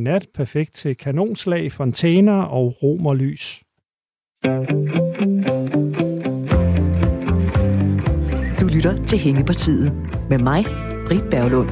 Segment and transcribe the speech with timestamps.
[0.00, 3.62] Nat perfekt til kanonslag, fontæner og romerlys.
[8.60, 9.92] Du lytter til Hængepartiet
[10.30, 10.64] med mig,
[11.06, 11.70] Britt Berglund.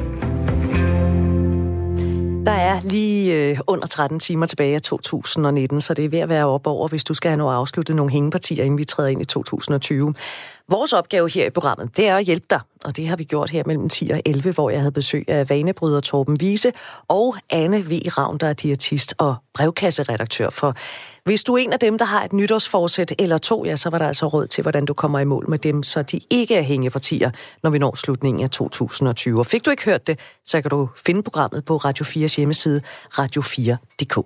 [2.73, 6.47] Er lige øh, under 13 timer tilbage af 2019, så det er ved at være
[6.47, 9.25] op over, hvis du skal have noget afsluttet nogle hængepartier, inden vi træder ind i
[9.25, 10.15] 2020.
[10.69, 13.51] Vores opgave her i programmet, det er at hjælpe dig, og det har vi gjort
[13.51, 16.73] her mellem 10 og 11, hvor jeg havde besøg af vanebryder Torben Vise
[17.09, 18.01] og Anne V.
[18.19, 20.77] Ravn, der er diætist og brevkasseredaktør for.
[21.25, 23.99] Hvis du er en af dem, der har et nytårsforsæt eller to, ja, så var
[23.99, 26.63] der altså råd til, hvordan du kommer i mål med dem, så de ikke er
[26.63, 27.31] hængepartier,
[27.63, 29.39] når vi når slutningen af 2020.
[29.39, 32.62] Og fik du ikke hørt det, så kan du finde programmet på Radio 4's hjemmeside,
[33.19, 34.17] radio4.dk.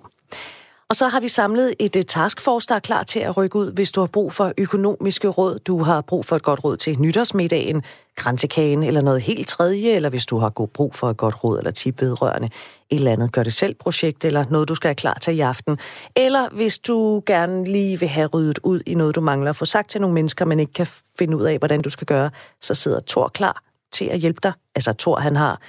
[0.89, 3.91] Og så har vi samlet et taskforce, der er klar til at rykke ud, hvis
[3.91, 7.83] du har brug for økonomiske råd, du har brug for et godt råd til nytårsmiddagen,
[8.15, 11.57] grænsekagen eller noget helt tredje, eller hvis du har god brug for et godt råd
[11.57, 12.49] eller tip vedrørende
[12.89, 15.79] et eller andet gør-det-selv-projekt, eller noget, du skal have klar til i aften.
[16.15, 19.65] Eller hvis du gerne lige vil have ryddet ud i noget, du mangler at få
[19.65, 20.87] sagt til nogle mennesker, men ikke kan
[21.19, 22.29] finde ud af, hvordan du skal gøre,
[22.61, 24.51] så sidder Tor klar til at hjælpe dig.
[24.75, 25.61] Altså Tor, han har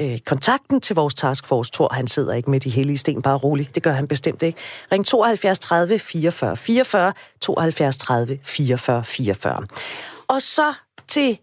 [0.00, 1.72] øh, kontakten til vores taskforce.
[1.72, 3.74] Thor, han sidder ikke med de hellige sten, bare roligt.
[3.74, 4.58] Det gør han bestemt ikke.
[4.92, 9.66] Ring 72 30 44 44, 72 30 44 44.
[10.28, 10.72] Og så
[11.08, 11.38] til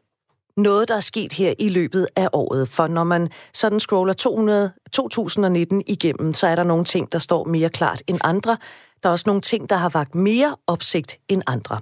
[0.57, 2.69] noget, der er sket her i løbet af året.
[2.69, 7.43] For når man sådan scroller 200, 2019 igennem, så er der nogle ting, der står
[7.43, 8.57] mere klart end andre.
[9.03, 11.79] Der er også nogle ting, der har vagt mere opsigt end andre.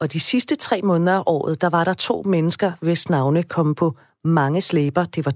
[0.00, 3.74] Og de sidste tre måneder af året, der var der to mennesker, hvis navne kom
[3.74, 3.94] på
[4.24, 5.04] mange slæber.
[5.04, 5.32] Det var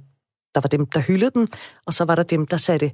[0.54, 1.48] der var dem, der hyldede dem,
[1.86, 2.90] og så var der dem, der satte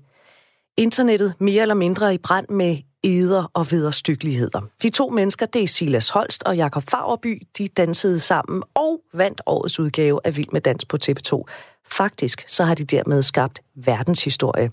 [0.76, 4.60] internettet mere eller mindre i brand med eder og vederstykkeligheder.
[4.82, 9.40] De to mennesker, det er Silas Holst og Jakob Fagerby, de dansede sammen og vandt
[9.46, 11.44] årets udgave af Vild med Dans på TV2.
[11.90, 14.70] Faktisk så har de dermed skabt verdenshistorie.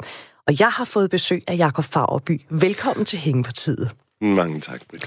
[0.47, 2.41] Og jeg har fået besøg af Jakob Fagerby.
[2.49, 3.91] Velkommen til Hængepartiet.
[4.21, 5.05] Mange tak, Britt.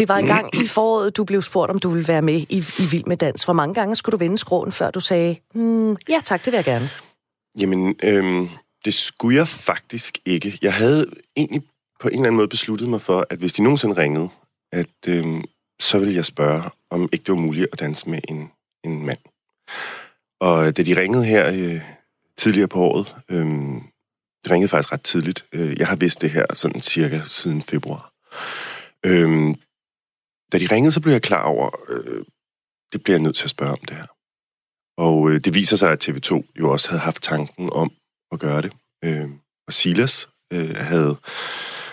[0.00, 2.64] Det var en gang i foråret, du blev spurgt, om du ville være med i,
[2.78, 3.44] i Vild med Dans.
[3.44, 6.56] Hvor mange gange skulle du vende skråen, før du sagde, hmm, ja tak, det vil
[6.58, 6.90] jeg gerne?
[7.60, 8.48] Jamen, øhm,
[8.84, 10.58] det skulle jeg faktisk ikke.
[10.62, 11.62] Jeg havde egentlig
[12.00, 14.28] på en eller anden måde besluttet mig for, at hvis de nogensinde ringede,
[14.72, 15.44] at øhm,
[15.80, 18.50] så ville jeg spørge, om ikke det var muligt at danse med en,
[18.84, 19.18] en mand.
[20.40, 21.80] Og da de ringede her øh,
[22.36, 23.46] tidligere på året, øh,
[24.44, 25.44] de ringede faktisk ret tidligt.
[25.52, 28.12] Øh, jeg har vidst det her sådan cirka siden februar.
[29.06, 29.54] Øh,
[30.52, 32.24] da de ringede, så blev jeg klar over, øh,
[32.92, 34.06] det bliver jeg nødt til at spørge om det her.
[34.98, 37.92] Og øh, det viser sig, at TV2 jo også havde haft tanken om
[38.32, 38.72] at gøre det.
[39.04, 39.30] Øh,
[39.66, 41.16] og Silas øh, havde,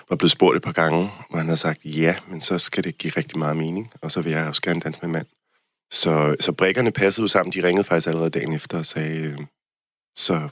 [0.10, 2.98] var blevet spurgt et par gange, hvor han havde sagt, ja, men så skal det
[2.98, 5.28] give rigtig meget mening, og så vil jeg også gerne danse med mand.
[5.92, 7.54] Så, så brækkerne passede jo sammen.
[7.54, 9.38] De ringede faktisk allerede dagen efter og sagde, øh,
[10.18, 10.50] så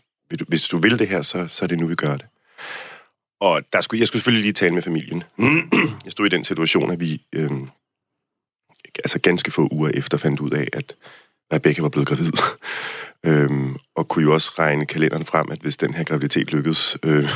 [0.47, 2.25] hvis du vil det her, så, så er det nu, vi gør det.
[3.39, 5.23] Og der skulle, jeg skulle selvfølgelig lige tale med familien.
[6.05, 7.51] jeg stod i den situation, at vi øh,
[9.03, 10.95] altså ganske få uger efter fandt ud af, at
[11.53, 12.31] Rebecca var blevet gravid.
[13.27, 17.29] øhm, og kunne jo også regne kalenderen frem, at hvis den her graviditet lykkedes, øh,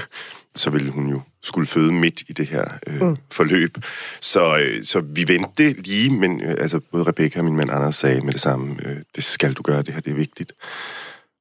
[0.55, 3.17] så ville hun jo skulle føde midt i det her øh, mm.
[3.31, 3.77] forløb.
[4.21, 7.95] Så, øh, så vi ventede lige, men øh, altså, både Rebecca og min mand Anders
[7.95, 10.53] sagde med det samme, øh, det skal du gøre, det her det er vigtigt.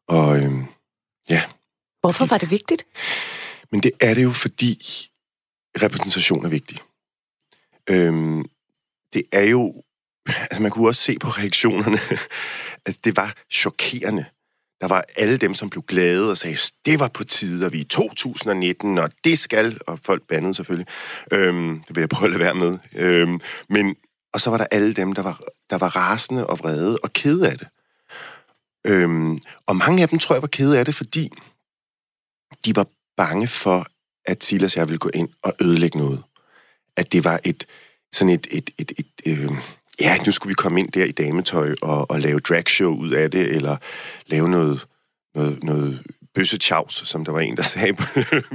[0.09, 0.53] Og øh,
[1.31, 1.43] ja.
[2.01, 2.87] Hvorfor var det vigtigt?
[3.73, 4.83] Men det er det jo, fordi
[5.83, 6.79] repræsentation er vigtig.
[7.91, 8.45] Øhm,
[9.13, 9.83] det er jo
[10.29, 11.99] altså man kunne også se på reaktionerne,
[12.87, 14.25] at det var chokerende.
[14.81, 17.79] Der var alle dem, som blev glade og sagde, det var på tide, og vi
[17.79, 20.87] er i 2019, og det skal, og folk bandede selvfølgelig.
[21.33, 22.75] Øhm, det vil jeg prøve at lade være med.
[22.95, 23.97] Øhm, men,
[24.33, 25.41] og så var der alle dem, der var,
[25.71, 27.69] der var rasende og vrede og kede af det.
[28.87, 31.31] Øhm, og mange af dem tror jeg var kede af det, fordi
[32.65, 33.87] de var bange for,
[34.25, 36.23] at Silas jeg ville gå ind og ødelægge noget.
[36.97, 37.67] At det var et
[38.13, 39.51] sådan et, et, et, et, et øh,
[40.01, 43.31] ja, nu skulle vi komme ind der i dametøj og, og lave dragshow ud af
[43.31, 43.77] det, eller
[44.27, 44.87] lave noget,
[45.35, 46.03] noget, noget
[46.35, 48.05] bøssetjavs, som der var en, der sagde på,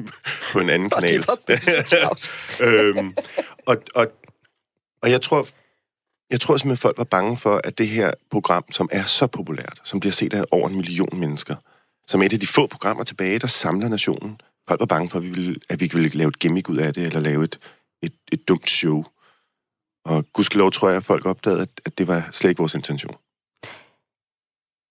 [0.54, 1.26] på en anden kanal.
[1.28, 1.68] Og det
[2.01, 2.30] var
[2.68, 3.13] øhm,
[3.66, 4.07] og, og,
[5.01, 5.48] og jeg tror,
[6.30, 9.28] jeg tror simpelthen, at folk var bange for, at det her program, som er så
[9.28, 11.56] populært, som bliver set af over en million mennesker,
[12.07, 15.18] som er et af de få programmer tilbage, der samler nationen, folk var bange for,
[15.18, 17.60] at vi, ville, at vi ville lave et gimmick ud af det, eller lave et,
[18.01, 19.06] et, et dumt show.
[20.06, 23.16] Og gudskelov tror jeg, at folk opdagede, at, at det var slet ikke vores intention.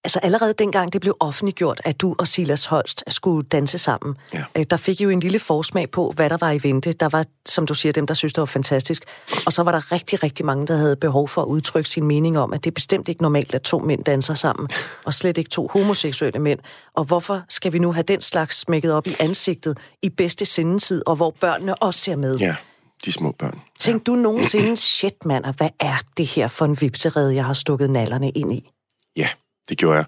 [0.04, 4.44] Altså allerede dengang det blev offentliggjort, at du og Silas Holst skulle danse sammen, Ja.
[4.56, 6.92] øh, der fik I jo en lille forsmag på, hvad der var i vente.
[6.92, 9.04] Der var, som du siger, dem, der synes, det var fantastisk.
[9.46, 12.38] Og så var der rigtig, rigtig mange, der havde behov for at udtrykke sin mening
[12.38, 14.68] om, at det er bestemt ikke normalt, at to mænd danser sammen,
[15.06, 16.58] og slet ikke to homoseksuelle mænd.
[16.94, 21.02] Og hvorfor skal vi nu have den slags smækket op i ansigtet i bedste sendetid,
[21.06, 22.38] og hvor børnene også ser med?
[22.38, 22.56] Ja,
[23.04, 23.60] de små børn.
[23.78, 27.90] Tænk du nogensinde, shit mand, hvad er det her for en vipserede, jeg har stukket
[27.90, 28.70] nallerne ind i?
[29.16, 29.28] Ja,
[29.68, 30.04] det gjorde jeg.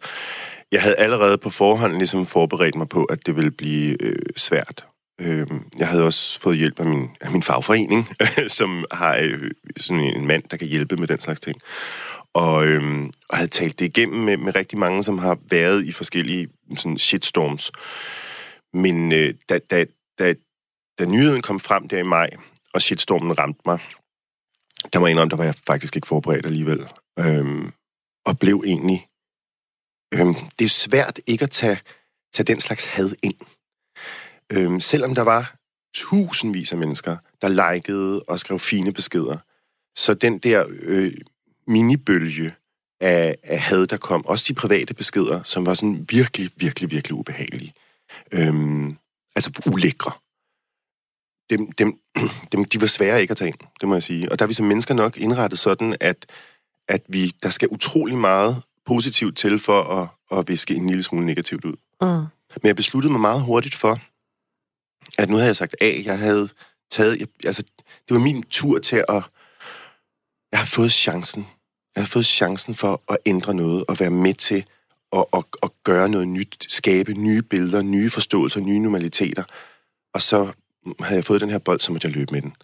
[0.73, 4.87] Jeg havde allerede på forhånd ligesom forberedt mig på, at det ville blive øh, svært.
[5.21, 5.47] Øh,
[5.79, 8.09] jeg havde også fået hjælp af min, af min fagforening,
[8.59, 11.61] som har øh, sådan en mand, der kan hjælpe med den slags ting.
[12.35, 15.93] Og, øh, og havde talt det igennem med, med rigtig mange, som har været i
[15.93, 17.73] forskellige sådan shitstorms.
[18.73, 19.85] Men øh, da, da,
[20.19, 20.35] da,
[20.99, 22.31] da nyheden kom frem der i maj,
[22.75, 23.79] og shitstormen ramte mig,
[24.93, 26.89] der må jeg indrømme, der var jeg faktisk ikke forberedt alligevel.
[27.19, 27.73] Øhm,
[28.27, 29.09] og blev egentlig
[30.15, 31.81] Øhm, det er svært ikke at tage,
[32.35, 33.35] tage den slags had ind.
[34.53, 35.57] Øhm, selvom der var
[35.95, 39.39] tusindvis af mennesker, der likede og skrev fine beskeder,
[39.97, 41.17] så den der øh,
[41.67, 42.55] minibølge
[43.01, 47.15] af, af had, der kom, også de private beskeder, som var sådan virkelig, virkelig, virkelig
[47.15, 47.75] ubehagelige.
[48.33, 48.97] Øhm,
[49.37, 50.13] altså ulækre.
[51.51, 51.99] Dem, dem,
[52.53, 54.33] dem, de var svære ikke at tage ind, det må jeg sige.
[54.33, 56.27] Og der er vi som mennesker nok indrettet sådan, at,
[56.89, 61.27] at vi, der skal utrolig meget positivt til for at, at viske en lille smule
[61.27, 61.77] negativt ud.
[62.01, 62.07] Mm.
[62.63, 64.01] Men jeg besluttede mig meget hurtigt for,
[65.19, 66.49] at nu havde jeg sagt A, jeg havde
[66.91, 67.63] taget, jeg, altså,
[68.09, 69.23] det var min tur til at,
[70.53, 71.47] jeg har fået chancen.
[71.97, 74.67] Jeg har fået chancen for at ændre noget, og være med til
[75.13, 79.45] at, at, at gøre noget nyt, skabe nye billeder, nye forståelser, nye normaliteter.
[80.15, 80.53] Og så
[81.01, 82.57] havde jeg fået den her bold, så måtte jeg løbe med den.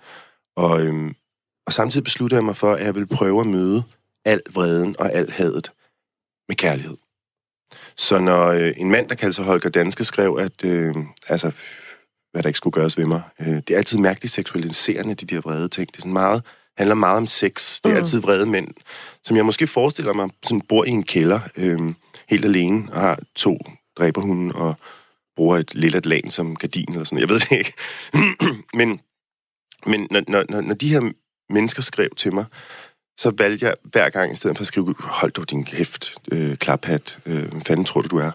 [0.57, 1.15] Og, øhm,
[1.67, 3.83] og samtidig besluttede jeg mig for, at jeg ville prøve at møde
[4.25, 5.73] al vreden og al hadet
[6.49, 6.97] med kærlighed.
[7.97, 10.95] Så når øh, en mand, der kalder sig Holger Danske, skrev, at øh,
[11.29, 11.51] altså,
[12.33, 15.41] hvad der ikke skulle gøres ved mig, øh, det er altid mærkeligt seksualiserende, de der
[15.41, 15.89] vrede ting.
[15.89, 16.43] Det er sådan meget,
[16.79, 17.81] handler meget om sex.
[17.81, 17.97] Det er Mm.
[17.97, 18.69] altid vrede mænd,
[19.25, 21.81] som jeg måske forestiller mig, sådan bor i en kælder, øh,
[22.29, 23.59] helt alene, og har to
[23.99, 24.75] dræberhunde, og
[25.41, 27.73] bruger et lille atlan som gardin, eller sådan Jeg ved det ikke.
[28.81, 29.01] men
[29.87, 31.13] men når, når, når, de her
[31.53, 32.45] mennesker skrev til mig,
[33.19, 36.57] så valgte jeg hver gang, i stedet for at skrive, hold du din kæft, øh,
[36.57, 38.31] klaphat, øh, hvad fanden tror du, du er?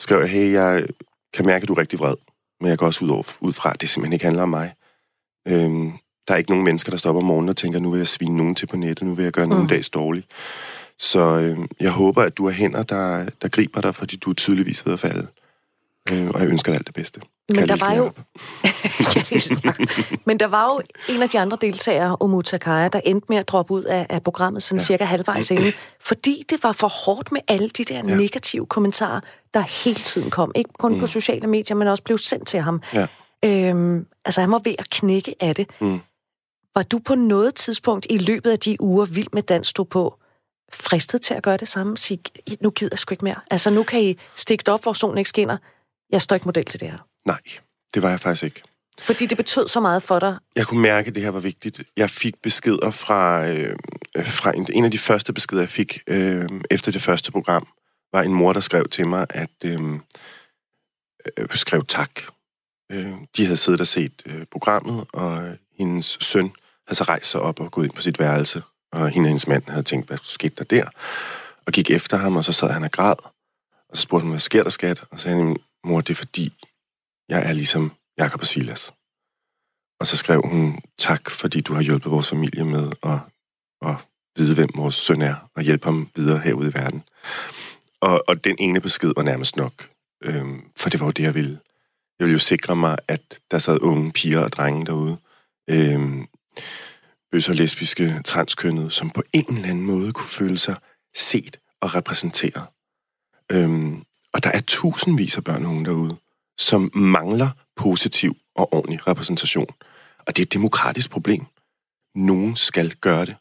[0.00, 0.86] Skrev jeg, hey, jeg
[1.34, 2.14] kan mærke, at du er rigtig vred,
[2.60, 4.74] men jeg går også ud, over, ud fra, at det simpelthen ikke handler om mig.
[5.48, 5.92] Øhm,
[6.28, 8.36] der er ikke nogen mennesker, der stopper om morgenen og tænker, nu vil jeg svine
[8.36, 9.68] nogen til på nettet, nu vil jeg gøre nogen Mm.
[9.68, 10.24] dags dårlig.
[10.98, 14.34] Så øh, jeg håber, at du har hænder, der, der griber dig, fordi du er
[14.34, 15.26] tydeligvis ved at falde.
[16.12, 17.20] Øh, og jeg ønsker dig alt det bedste.
[17.48, 18.12] Men Kan der var jo...
[20.26, 20.82] Men der var jo
[21.14, 24.22] en af de andre deltagere, Omuta Kaya, der endte med at droppe ud af, af
[24.22, 24.84] programmet sådan ja.
[24.84, 28.16] cirka halvvejs inden, fordi det var for hårdt med alle de der ja.
[28.16, 29.20] negative kommentarer,
[29.54, 30.52] der hele tiden kom.
[30.54, 30.98] Ikke kun mm.
[30.98, 32.82] på sociale medier, men også blev sendt til ham.
[32.94, 33.06] Ja.
[33.44, 35.70] Øhm, altså, han var ved at knække af det.
[35.80, 36.00] Mm.
[36.74, 40.18] Var du på noget tidspunkt i løbet af de uger, Vild med Dans stod på,
[40.72, 41.96] fristet til at gøre det samme?
[41.96, 42.20] Sige,
[42.60, 43.40] nu gider jeg sgu ikke mere.
[43.50, 45.56] Altså, nu kan I stikke det op, hvor solen ikke skinner.
[46.10, 46.98] Jeg står ikke model til det her.
[47.24, 47.40] Nej,
[47.94, 48.62] det var jeg faktisk ikke.
[49.00, 50.36] Fordi det betød så meget for dig.
[50.56, 51.82] Jeg kunne mærke, at det her var vigtigt.
[51.96, 53.76] Jeg fik beskeder fra, øh,
[54.24, 57.66] fra en, en af de første beskeder, jeg fik øh, efter det første program,
[58.12, 59.80] var en mor, der skrev til mig, at øh,
[61.36, 62.10] øh, skrev tak.
[62.92, 66.52] Øh, de havde siddet og set øh, programmet, og hendes søn
[66.86, 68.62] havde så rejst sig op og gået ind på sit værelse,
[68.92, 70.88] og hende og hendes mand havde tænkt, hvad skete der der?
[71.66, 73.16] Og gik efter ham, og så sad han og græd.
[73.88, 75.04] Og så spurgte hun, hvad sker der, skat?
[75.10, 75.56] Og så sagde han,
[75.86, 76.52] mor, det er fordi,
[77.28, 78.92] jeg er ligesom Jakob og Silas.
[80.00, 83.18] Og så skrev hun, tak fordi du har hjulpet vores familie med at,
[83.82, 83.96] at
[84.36, 87.02] vide, hvem vores søn er, og hjælpe ham videre herude i verden.
[88.00, 89.88] Og, og den ene besked var nærmest nok,
[90.22, 91.58] øhm, for det var jo det, jeg ville.
[92.18, 95.16] Jeg ville jo sikre mig, at der sad unge piger og drenge derude,
[95.70, 96.26] øhm,
[97.32, 100.76] bøsser, lesbiske, transkønnede, som på en eller anden måde kunne føle sig
[101.14, 102.66] set og repræsenteret.
[103.52, 104.04] Øhm,
[104.36, 106.16] og der er tusindvis af børn og unge derude,
[106.58, 109.66] som mangler positiv og ordentlig repræsentation.
[110.18, 111.44] Og det er et demokratisk problem.
[112.14, 113.36] Nogen skal gøre det.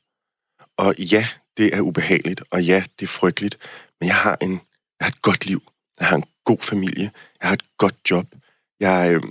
[0.77, 3.57] Og ja, det er ubehageligt, og ja, det er frygteligt,
[3.99, 4.51] men jeg har, en,
[4.99, 5.63] jeg har et godt liv.
[5.99, 7.11] Jeg har en god familie.
[7.41, 8.25] Jeg har et godt job.
[8.79, 9.23] Jeg, øh,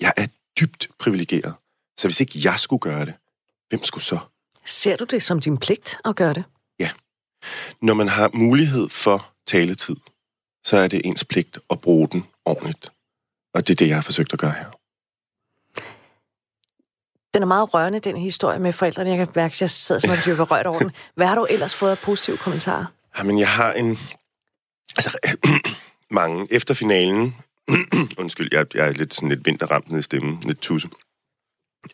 [0.00, 0.26] jeg er
[0.60, 1.54] dybt privilegeret.
[1.98, 3.14] Så hvis ikke jeg skulle gøre det,
[3.68, 4.18] hvem skulle så?
[4.64, 6.44] Ser du det som din pligt at gøre det?
[7.82, 9.96] Når man har mulighed for taletid,
[10.64, 12.92] så er det ens pligt at bruge den ordentligt.
[13.54, 14.70] Og det er det, jeg har forsøgt at gøre her.
[17.34, 19.10] Den er meget rørende, den historie med forældrene.
[19.10, 20.90] Jeg kan mærke, at jeg sidder sådan og bliver rørt over den.
[21.14, 22.86] Hvad har du ellers fået af positive kommentarer?
[23.18, 23.98] Jamen, jeg har en,
[24.96, 25.18] Altså,
[26.20, 26.46] mange.
[26.50, 27.36] Efter finalen...
[28.18, 30.40] undskyld, jeg, jeg er lidt, sådan lidt vinterramt ned i stemmen.
[30.46, 30.88] Lidt tusse.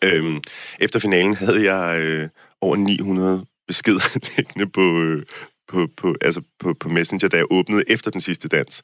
[0.04, 0.40] Øhm,
[0.78, 2.28] efter finalen havde jeg øh,
[2.60, 5.26] over 900 beskeder liggende på, øh,
[5.70, 8.82] på, på, altså på, på Messenger, da jeg åbnede efter den sidste dans.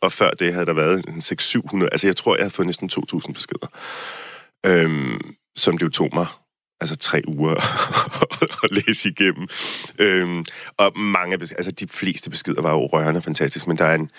[0.00, 1.88] Og før det havde der været 600-700.
[1.92, 3.66] Altså, jeg tror, jeg havde fået næsten 2.000 beskeder.
[4.66, 6.26] Øhm, som det jo tog mig
[6.80, 7.54] altså tre uger
[8.64, 9.48] at læse igennem.
[9.98, 10.44] Øhm,
[10.76, 13.94] og mange beskeder, altså de fleste beskeder var jo rørende og fantastisk, men der er
[13.94, 14.10] en,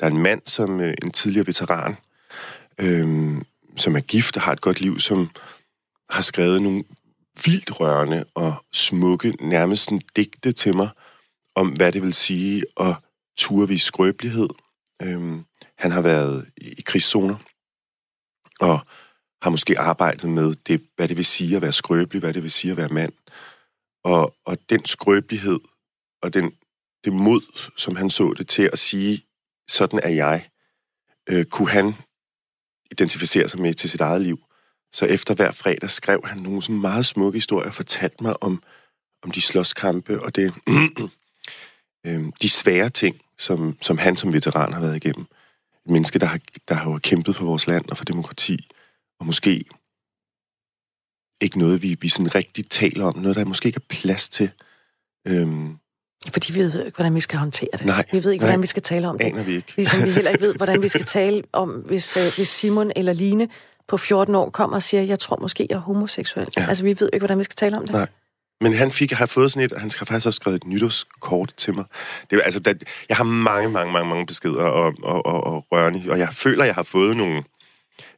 [0.00, 1.96] der er en mand, som øh, en tidligere veteran,
[2.80, 3.44] øhm,
[3.76, 5.30] som er gift og har et godt liv, som
[6.10, 6.84] har skrevet nogle
[7.44, 10.88] vildt rørende og smukke, nærmest en digte til mig,
[11.54, 12.96] om hvad det vil sige at
[13.38, 14.48] turvise skrøbelighed.
[15.02, 15.44] Øhm,
[15.78, 17.36] han har været i, i krigszoner,
[18.60, 18.80] og
[19.42, 22.50] har måske arbejdet med, det, hvad det vil sige at være skrøbelig, hvad det vil
[22.50, 23.12] sige at være mand.
[24.04, 25.60] Og, og den skrøbelighed
[26.22, 26.52] og den,
[27.04, 29.24] det mod, som han så det til at sige,
[29.68, 30.48] sådan er jeg,
[31.28, 31.94] øh, kunne han
[32.90, 34.38] identificere sig med til sit eget liv.
[34.92, 38.62] Så efter hver fredag skrev han nogle sådan meget smukke historier og fortalte mig om,
[39.22, 40.54] om de slåskampe og det,
[42.04, 45.26] øh, de svære ting, som, som han som veteran har været igennem.
[45.86, 48.68] Et menneske, der har, der har jo kæmpet for vores land og for demokrati,
[49.20, 49.64] og måske
[51.40, 54.50] ikke noget, vi, vi sådan rigtig taler om, noget, der måske ikke er plads til.
[55.26, 55.76] Øhm,
[56.32, 57.86] fordi vi ved ikke, hvordan vi skal håndtere det.
[57.86, 59.46] Nej, vi ved ikke, nej, hvordan vi skal tale om det.
[59.46, 59.72] Vi ikke.
[59.76, 63.12] Ligesom vi heller ikke ved, hvordan vi skal tale om, hvis, uh, hvis Simon eller
[63.12, 63.48] Line
[63.88, 66.48] på 14 år kommer og siger, jeg tror måske, jeg er homoseksuel.
[66.56, 66.66] Ja.
[66.68, 67.92] Altså, vi ved ikke, hvordan vi skal tale om det.
[67.92, 68.08] Nej.
[68.60, 71.52] Men han fik, har fået sådan et, og han skal faktisk også skrevet et nytårskort
[71.56, 71.84] til mig.
[72.30, 72.74] Det, altså, der,
[73.08, 76.64] jeg har mange, mange, mange, mange beskeder og, og, og, og rørende, og jeg føler,
[76.64, 77.44] jeg har fået nogle,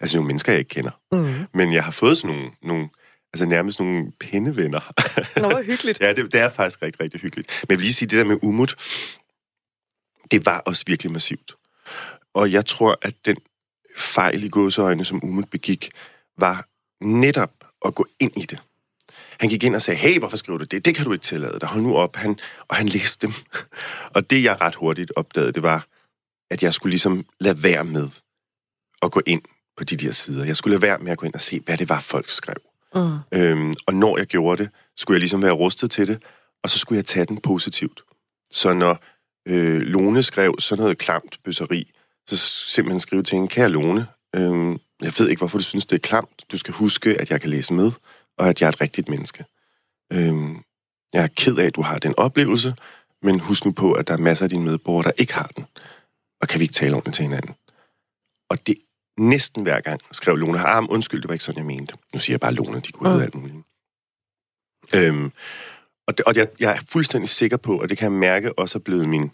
[0.00, 0.90] altså nogle mennesker, jeg ikke kender.
[1.12, 1.46] Mm.
[1.54, 2.88] Men jeg har fået sådan nogle, nogle
[3.32, 4.92] altså nærmest nogle pindevenner.
[5.40, 6.00] Nå, hvor hyggeligt.
[6.04, 7.48] ja, det, det er faktisk rigtig, rigtig hyggeligt.
[7.62, 8.76] Men jeg vil lige sige, det der med umut,
[10.30, 11.54] det var også virkelig massivt.
[12.34, 13.36] Og jeg tror, at den
[13.96, 15.90] fejl i gåseøjne, som Umut begik,
[16.38, 16.66] var
[17.00, 17.52] netop
[17.84, 18.58] at gå ind i det.
[19.40, 20.84] Han gik ind og sagde, hey, hvorfor skriver du det?
[20.84, 21.68] Det kan du ikke tillade dig.
[21.68, 22.16] Hold nu op.
[22.16, 22.38] Han,
[22.68, 23.34] og han læste dem.
[24.14, 25.86] og det, jeg ret hurtigt opdagede, det var,
[26.50, 28.08] at jeg skulle ligesom lade være med
[29.02, 29.42] at gå ind
[29.76, 30.44] på de der sider.
[30.44, 32.56] Jeg skulle lade være med at gå ind og se, hvad det var, folk skrev.
[32.94, 33.18] Mm.
[33.32, 36.22] Øhm, og når jeg gjorde det, skulle jeg ligesom være rustet til det,
[36.62, 38.02] og så skulle jeg tage den positivt.
[38.50, 39.04] Så når
[39.48, 41.92] øh, Lone skrev sådan noget klamt bøsseri,
[42.26, 45.96] så simpelthen skrive til hende, kære Lone, øh, jeg ved ikke, hvorfor du synes, det
[45.96, 46.44] er klamt.
[46.52, 47.92] Du skal huske, at jeg kan læse med,
[48.38, 49.44] og at jeg er et rigtigt menneske.
[50.12, 50.56] Øh,
[51.12, 52.74] jeg er ked af, at du har den oplevelse,
[53.22, 55.66] men husk nu på, at der er masser af dine medborgere, der ikke har den.
[56.40, 57.54] Og kan vi ikke tale ordentligt til hinanden?
[58.50, 58.76] Og det
[59.18, 61.94] næsten hver gang skrev Lone, ah, undskyld, det var ikke sådan, jeg mente.
[62.14, 63.56] Nu siger jeg bare Lone, de kunne have alt muligt.
[64.96, 65.32] Øhm,
[66.06, 68.78] og det, og jeg, jeg er fuldstændig sikker på, og det kan jeg mærke også
[68.78, 69.28] er blevet min,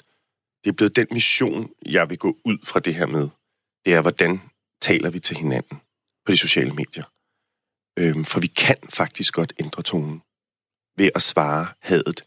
[0.64, 3.28] det er blevet den mission, jeg vil gå ud fra det her med.
[3.84, 4.40] Det er, hvordan
[4.82, 5.80] taler vi til hinanden
[6.26, 7.04] på de sociale medier.
[7.98, 10.22] Øhm, for vi kan faktisk godt ændre tonen
[10.96, 12.20] ved at svare hadet.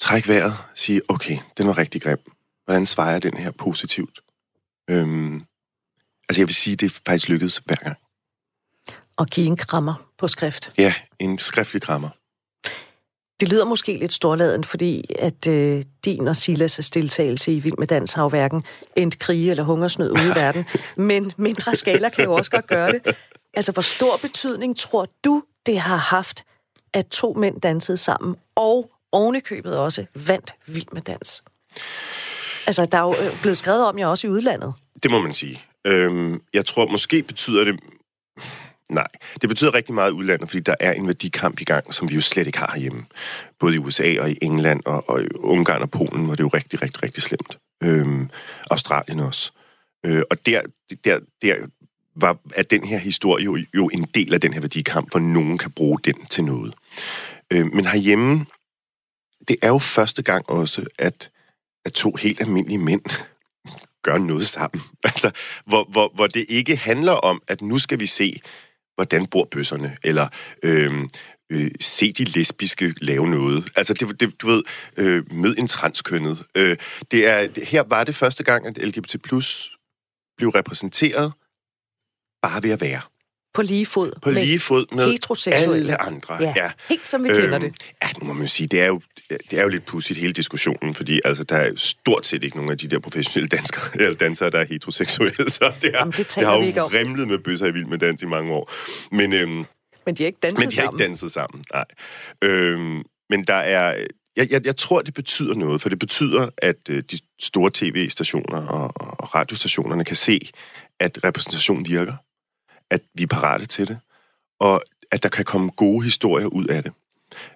[0.00, 2.18] Træk vejret, sige, okay, den var rigtig grim.
[2.64, 4.20] Hvordan svarer jeg den her positivt?
[4.90, 5.34] Øhm,
[6.28, 7.96] altså jeg vil sige, det er faktisk lykkedes hver gang.
[9.16, 10.72] Og give en krammer på skrift.
[10.78, 12.08] Ja, en skriftlig krammer.
[13.40, 17.86] Det lyder måske lidt storladen, fordi at øh, din og Silas' deltagelse i Vild med
[17.86, 18.64] Dans har jo hverken
[18.96, 20.64] endt krige eller hungersnød ude i verden,
[20.96, 23.16] men mindre skala kan jo også godt gøre det.
[23.54, 26.44] Altså, hvor stor betydning tror du, det har haft,
[26.92, 31.42] at to mænd dansede sammen, og ovenikøbet også vandt Vild med Dans?
[32.66, 34.74] Altså, der er jo øh, blevet skrevet om jer også i udlandet.
[35.02, 35.62] Det må man sige.
[35.84, 37.80] Øhm, jeg tror, måske betyder det
[38.90, 39.06] Nej,
[39.40, 42.14] det betyder rigtig meget i udlandet, fordi der er en værdikamp i gang, som vi
[42.14, 43.04] jo slet ikke har herhjemme.
[43.58, 46.44] Både i USA og i England og, og i Ungarn og Polen, hvor det er
[46.44, 47.58] jo rigtig, rigtig, rigtig slemt.
[47.82, 48.30] Øhm,
[48.70, 49.52] Australien også.
[50.06, 50.62] Øh, og der,
[51.04, 51.56] der, der
[52.14, 55.58] var, er den her historie jo, jo en del af den her værdikamp, hvor nogen
[55.58, 56.74] kan bruge den til noget.
[57.50, 58.46] Øh, men herhjemme,
[59.48, 61.30] det er jo første gang også, at,
[61.84, 63.02] at to helt almindelige mænd
[64.04, 64.82] gør noget sammen.
[65.04, 65.30] Altså,
[65.66, 68.40] hvor, hvor, hvor det ikke handler om, at nu skal vi se
[68.94, 70.28] hvordan bor bøsserne, eller
[70.62, 71.08] øh,
[71.50, 73.68] øh, se de lesbiske lave noget.
[73.76, 74.62] Altså, det, det, du ved,
[74.96, 76.44] øh, mød en transkønnet.
[76.54, 76.76] Øh,
[77.10, 79.76] det er, her var det første gang, at LGBT plus
[80.36, 81.32] blev repræsenteret
[82.42, 83.00] bare ved at være.
[83.54, 84.12] På lige fod.
[84.22, 86.34] På med lige fod med alle andre.
[86.34, 86.70] Ja, ja.
[86.88, 87.72] helt som vi øhm, kender det.
[88.02, 90.94] Ja, nu må man sige, det er jo, det er jo lidt pudsigt hele diskussionen,
[90.94, 94.50] fordi altså, der er stort set ikke nogen af de der professionelle danskere, eller dansere,
[94.50, 96.90] der er heteroseksuelle, så det, er, Jamen, det, det har ikke jo om.
[96.92, 98.72] rimlet med bøsser i vild med dans i mange år.
[99.14, 99.64] Men, øhm,
[100.06, 101.00] men de har ikke danset men de har sammen.
[101.00, 101.84] ikke danset sammen, nej.
[102.42, 104.06] Øhm, men der er,
[104.36, 108.66] jeg, jeg, jeg tror, det betyder noget, for det betyder, at øh, de store tv-stationer
[108.66, 110.50] og, og radiostationerne kan se,
[111.00, 112.16] at repræsentation virker,
[112.92, 113.98] at vi er parate til det,
[114.60, 116.92] og at der kan komme gode historier ud af det.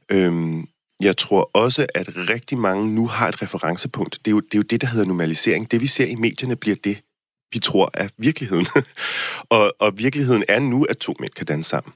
[0.08, 0.68] Øhm,
[1.00, 4.18] jeg tror også, at rigtig mange nu har et referencepunkt.
[4.24, 5.70] Det er, jo, det er jo det, der hedder normalisering.
[5.70, 7.02] Det, vi ser i medierne, bliver det,
[7.52, 8.66] vi tror er virkeligheden.
[9.56, 11.92] og, og virkeligheden er nu, at to mænd kan danse sammen.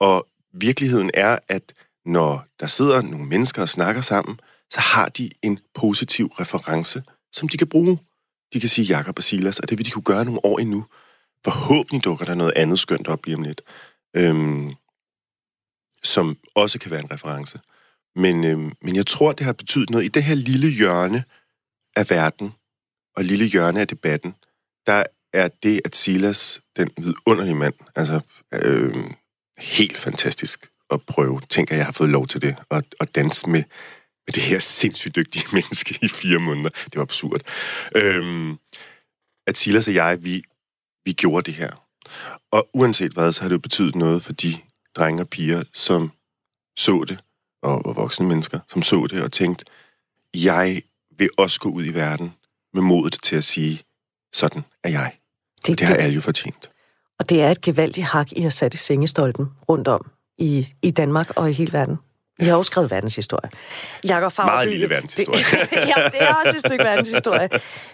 [0.00, 1.72] Og virkeligheden er, at
[2.06, 4.40] når der sidder nogle mennesker og snakker sammen,
[4.70, 7.02] så har de en positiv reference,
[7.32, 7.98] som de kan bruge.
[8.52, 10.84] De kan sige Jakob og Silas, og det vil de kunne gøre nogle år endnu.
[11.44, 13.62] Forhåbentlig dukker der noget andet skønt op lige om lidt,
[14.16, 14.72] øhm,
[16.02, 17.58] som også kan være en reference.
[18.16, 20.04] Men, øhm, men jeg tror, det har betydet noget.
[20.04, 21.24] I det her lille hjørne
[21.96, 22.52] af verden,
[23.16, 24.34] og lille hjørne af debatten,
[24.86, 28.20] der er det, at Silas, den vidunderlige mand, altså
[28.54, 29.10] øh,
[29.58, 31.40] helt fantastisk at prøve.
[31.48, 33.62] Tænk, at jeg har fået lov til det, at, at danse med,
[34.26, 36.70] med det her sindssygt dygtige menneske i fire måneder.
[36.70, 37.40] Det var absurd.
[37.94, 38.56] Øh,
[39.46, 40.42] at Silas og jeg, vi,
[41.04, 41.70] vi gjorde det her.
[42.50, 44.54] Og uanset hvad, så har det jo betydet noget for de
[44.96, 46.12] drenge og piger, som
[46.76, 47.18] så det,
[47.62, 49.64] og, og voksne mennesker, som så det og tænkte,
[50.34, 50.82] jeg
[51.18, 52.34] vil også gå ud i verden
[52.74, 53.82] med modet til at sige,
[54.32, 55.12] sådan er jeg.
[55.66, 56.70] Det, det har alle jo fortjent.
[57.18, 60.90] Og det er et gevaldigt hak, I har sat i sengestolpen rundt om i, i
[60.90, 61.98] Danmark og i hele verden.
[62.38, 63.50] I har også skrevet verdenshistorie.
[64.04, 64.50] Jakob Fagerby.
[64.50, 65.38] Meget lille verdenshistorie.
[65.38, 67.48] Det, ja, det er også et stykke verdenshistorie.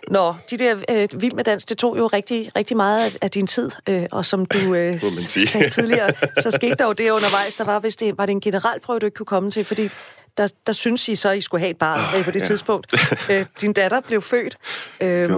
[0.09, 3.30] Nå, de der øh, Vild med Dans, det tog jo rigtig, rigtig meget af, af
[3.30, 7.54] din tid, øh, og som du øh, sagde tidligere, så skete der jo det undervejs,
[7.54, 9.90] der var, hvis det var det en generalprøve, du ikke kunne komme til, fordi
[10.38, 12.47] der, der synes I så, at I skulle have et barn oh, på det ja.
[12.47, 12.94] tidspunkt.
[13.30, 14.56] Øh, din datter blev født.
[15.00, 15.30] Øh,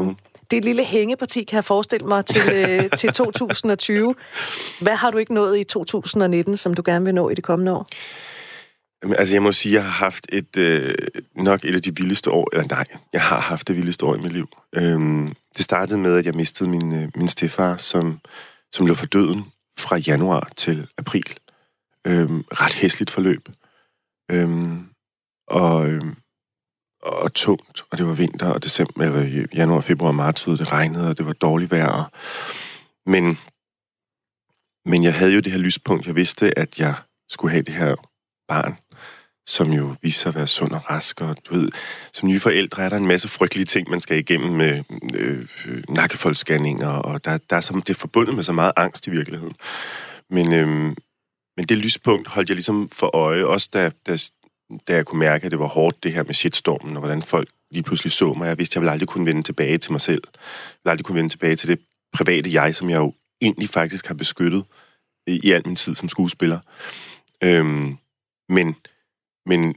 [0.50, 4.14] det lille hængeparti, kan jeg forestille mig, til, øh, til 2020.
[4.80, 7.72] Hvad har du ikke nået i 2019, som du gerne vil nå i det kommende
[7.72, 7.86] år?
[9.02, 10.94] Altså, jeg må sige, at jeg har haft et øh,
[11.36, 14.18] nok et af de vildeste år, eller nej, jeg har haft det vildeste år i
[14.18, 14.48] mit liv.
[14.72, 18.20] Øhm, det startede med, at jeg mistede min, øh, min stefar, som,
[18.72, 19.44] som lå for døden
[19.78, 21.34] fra januar til april.
[22.06, 23.48] Øhm, ret hæsligt forløb.
[24.30, 24.86] Øhm,
[25.48, 26.16] og, øhm,
[27.02, 31.08] og tungt, og det var vinter, og december, eller januar, februar, marts ud, det regnede,
[31.08, 32.10] og det var dårligt vejr.
[33.06, 33.38] Men,
[34.84, 36.06] men jeg havde jo det her lyspunkt.
[36.06, 36.94] Jeg vidste, at jeg
[37.28, 37.94] skulle have det her
[38.48, 38.76] barn,
[39.46, 41.20] som jo viser sig at være sund og rask.
[41.20, 41.68] Og du ved,
[42.12, 45.44] som nye forældre er der en masse frygtelige ting, man skal igennem med øh,
[45.88, 49.54] nakkefoldsscanninger, og der, der er som, det er forbundet med så meget angst i virkeligheden.
[50.30, 50.68] Men, øh,
[51.56, 54.16] men det lyspunkt holdt jeg ligesom for øje, også da, da,
[54.88, 57.48] da jeg kunne mærke, at det var hårdt, det her med shitstormen, og hvordan folk
[57.70, 58.46] lige pludselig så mig.
[58.46, 60.22] Jeg vidste, at jeg ville aldrig kunne vende tilbage til mig selv.
[60.34, 61.78] Jeg ville aldrig kunne vende tilbage til det
[62.12, 64.64] private jeg, som jeg jo egentlig faktisk har beskyttet
[65.26, 66.58] i, i al min tid som skuespiller.
[67.44, 67.96] Øhm,
[68.48, 68.76] men,
[69.46, 69.74] men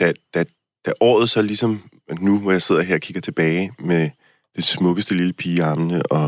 [0.00, 0.44] da, da,
[0.86, 4.10] da året så ligesom, nu hvor jeg sidder her og kigger tilbage med
[4.56, 6.26] det smukkeste lille pige i armene, og,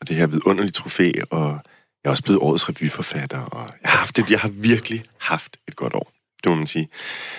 [0.00, 1.48] og det her vidunderlige trofæ, og
[2.04, 5.56] jeg er også blevet årets revyforfatter, og jeg har, haft det, jeg har virkelig haft
[5.68, 6.12] et godt år.
[6.44, 6.88] Det må man sige.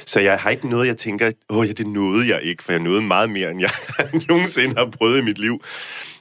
[0.05, 2.81] Så jeg har ikke noget, jeg tænker, åh ja, det nåede jeg ikke, for jeg
[2.81, 3.69] nåede meget mere, end jeg
[4.29, 5.63] nogensinde har prøvet i mit liv.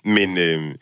[0.04, 0.74] Men øh,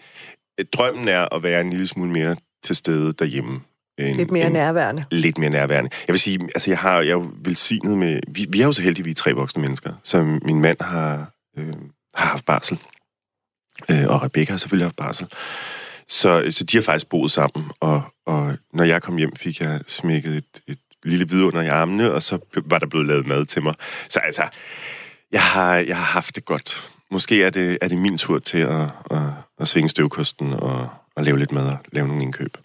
[0.73, 3.61] drømmen er at være en lille smule mere til stede derhjemme.
[3.99, 5.05] En, lidt mere en, nærværende.
[5.11, 5.91] Lidt mere nærværende.
[6.07, 8.21] Jeg vil sige, altså jeg har jeg er jo velsignet med...
[8.29, 9.93] Vi, vi er jo så heldige, vi er tre voksne mennesker.
[10.05, 11.75] Så min mand har, øh,
[12.15, 12.79] har haft barsel.
[13.91, 15.27] Øh, og Rebecca har selvfølgelig haft barsel.
[16.09, 19.81] Så, så de har faktisk boet sammen, og, og når jeg kom hjem, fik jeg
[19.87, 23.63] smækket et, et lille vidunder i armene, og så var der blevet lavet mad til
[23.63, 23.75] mig.
[24.09, 24.49] Så altså,
[25.33, 26.91] jeg har, jeg har haft det godt.
[27.11, 29.19] Måske er det, er det min tur til at, at,
[29.61, 32.57] at svinge støvkosten og, og lave lidt mad og lave nogle indkøb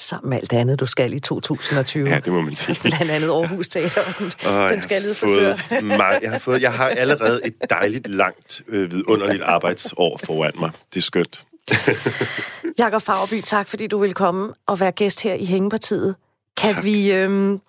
[0.00, 2.08] sammen med alt andet, du skal i 2020.
[2.08, 2.80] Ja, det må man sige.
[2.82, 5.80] Blandt andet Aarhus Teater og den, og den skaldede frisør.
[5.82, 10.70] Meget, jeg, har fået, jeg har allerede et dejligt, langt, øh, vidunderligt arbejdsår foran mig.
[10.94, 11.44] Det er skønt.
[12.78, 16.14] Jakob Fagerby, tak fordi du vil komme og være gæst her i Hængepartiet.
[16.56, 16.84] Kan tak.
[16.84, 17.60] vi, øhm,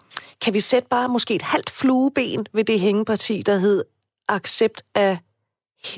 [0.42, 3.84] kan vi sætte bare måske et halvt flueben ved det hængeparti, der hed
[4.28, 5.18] accept af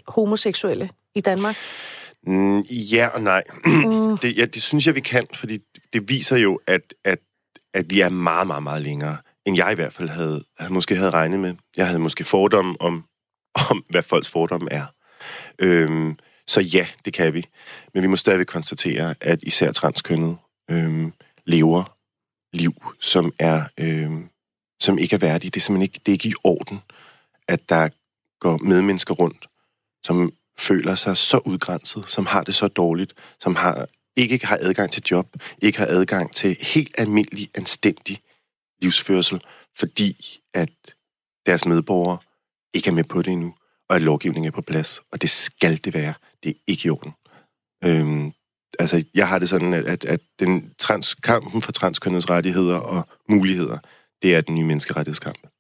[0.07, 1.55] homoseksuelle i Danmark?
[2.27, 3.43] Mm, ja og nej.
[3.65, 4.17] Mm.
[4.17, 5.59] Det, ja, det synes jeg, vi kan, fordi
[5.93, 7.19] det viser jo, at, at,
[7.73, 10.95] at vi er meget, meget, meget længere, end jeg i hvert fald havde, havde måske
[10.95, 11.53] havde regnet med.
[11.77, 13.05] Jeg havde måske fordomme om,
[13.69, 14.85] om hvad folks fordomme er.
[15.59, 17.45] Øhm, så ja, det kan vi.
[17.93, 20.37] Men vi må stadig konstatere, at især transkønnet
[20.71, 21.13] øhm,
[21.45, 21.97] lever
[22.53, 24.29] liv, som er øhm,
[24.81, 25.49] som ikke er værdige.
[25.49, 26.81] Det er simpelthen ikke, det er ikke i orden,
[27.47, 27.89] at der
[28.39, 29.47] går medmennesker rundt,
[30.05, 34.91] som føler sig så udgrænset, som har det så dårligt, som har ikke har adgang
[34.91, 35.27] til job,
[35.61, 38.21] ikke har adgang til helt almindelig, anstændig
[38.81, 39.41] livsførsel,
[39.79, 40.71] fordi at
[41.45, 42.17] deres medborgere
[42.73, 43.55] ikke er med på det endnu,
[43.89, 45.01] og at lovgivningen er på plads.
[45.11, 46.13] Og det skal det være.
[46.43, 47.11] Det er ikke i orden.
[47.83, 48.33] Øhm,
[48.79, 53.07] altså, jeg har det sådan, at, at, at den trans, kampen for transkønnets rettigheder og
[53.29, 53.77] muligheder,
[54.21, 55.50] det er den nye menneskerettighedskamp.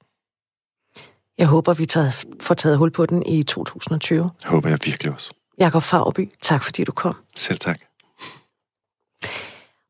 [1.41, 4.29] Jeg håber, vi tager, får taget hul på den i 2020.
[4.45, 5.33] Håber jeg virkelig også.
[5.59, 7.15] Jakob Fagerby, tak fordi du kom.
[7.35, 7.79] Selv tak.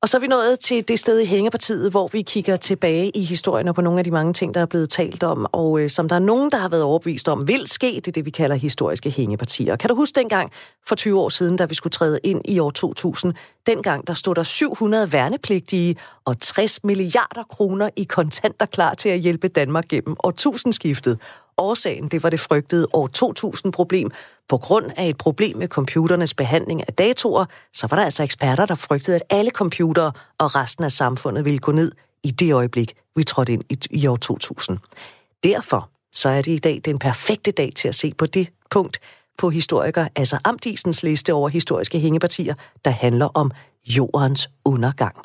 [0.04, 3.24] Og så er vi nået til det sted i Hængepartiet, hvor vi kigger tilbage i
[3.24, 5.90] historien og på nogle af de mange ting, der er blevet talt om, og øh,
[5.90, 7.88] som der er nogen, der har været overbevist om, vil ske.
[7.96, 9.76] Det er det, vi kalder historiske hængepartier.
[9.76, 10.52] Kan du huske dengang
[10.88, 13.34] for 20 år siden, da vi skulle træde ind i år 2000?
[13.68, 19.20] Dengang der stod der 700 værnepligtige og 60 milliarder kroner i kontanter klar til at
[19.20, 21.20] hjælpe Danmark gennem årtusindskiftet.
[21.58, 24.12] Årsagen, det var det frygtede år 2000-problem.
[24.52, 28.66] På grund af et problem med computernes behandling af datorer, så var der altså eksperter,
[28.66, 31.92] der frygtede, at alle computere og resten af samfundet ville gå ned
[32.24, 34.78] i det øjeblik, vi trådte ind i, i år 2000.
[35.44, 39.00] Derfor så er det i dag den perfekte dag til at se på det punkt
[39.38, 42.54] på historiker, altså Amdisens liste over historiske hængepartier,
[42.86, 43.52] der handler om
[43.86, 45.16] jordens undergang.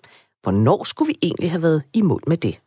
[0.42, 2.58] Hvornår skulle vi egentlig have været i mål med det?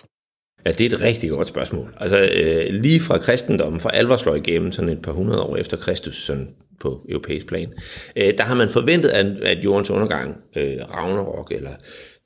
[0.65, 1.93] Ja, det er et rigtig godt spørgsmål.
[1.97, 5.77] Altså øh, lige fra kristendommen fra alvor slår igennem sådan et par hundrede år efter
[5.77, 6.47] Kristus sådan
[6.79, 7.73] på europæisk plan,
[8.15, 11.71] øh, der har man forventet, at, at jordens undergang, øh, Ragnarok eller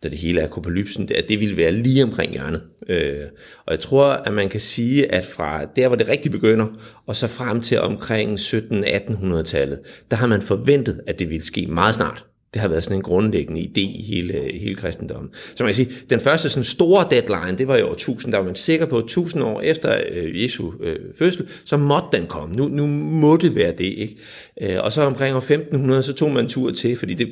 [0.03, 2.63] da det hele er apokalypsen, at det ville være lige omkring hjørnet.
[2.89, 3.25] Øh,
[3.65, 6.67] og jeg tror, at man kan sige, at fra der, hvor det rigtig begynder,
[7.07, 9.79] og så frem til omkring 17-1800-tallet,
[10.11, 12.25] der har man forventet, at det ville ske meget snart.
[12.53, 15.29] Det har været sådan en grundlæggende idé i hele, hele kristendommen.
[15.55, 18.37] Så man kan sige, den første sådan store deadline, det var i år 1000, der
[18.37, 22.27] var man sikker på, at 1000 år efter øh, Jesu øh, fødsel, så måtte den
[22.27, 22.55] komme.
[22.55, 24.17] Nu, nu må det være det, ikke?
[24.63, 27.29] Øh, og så omkring år 1500, så tog man en tur til, fordi det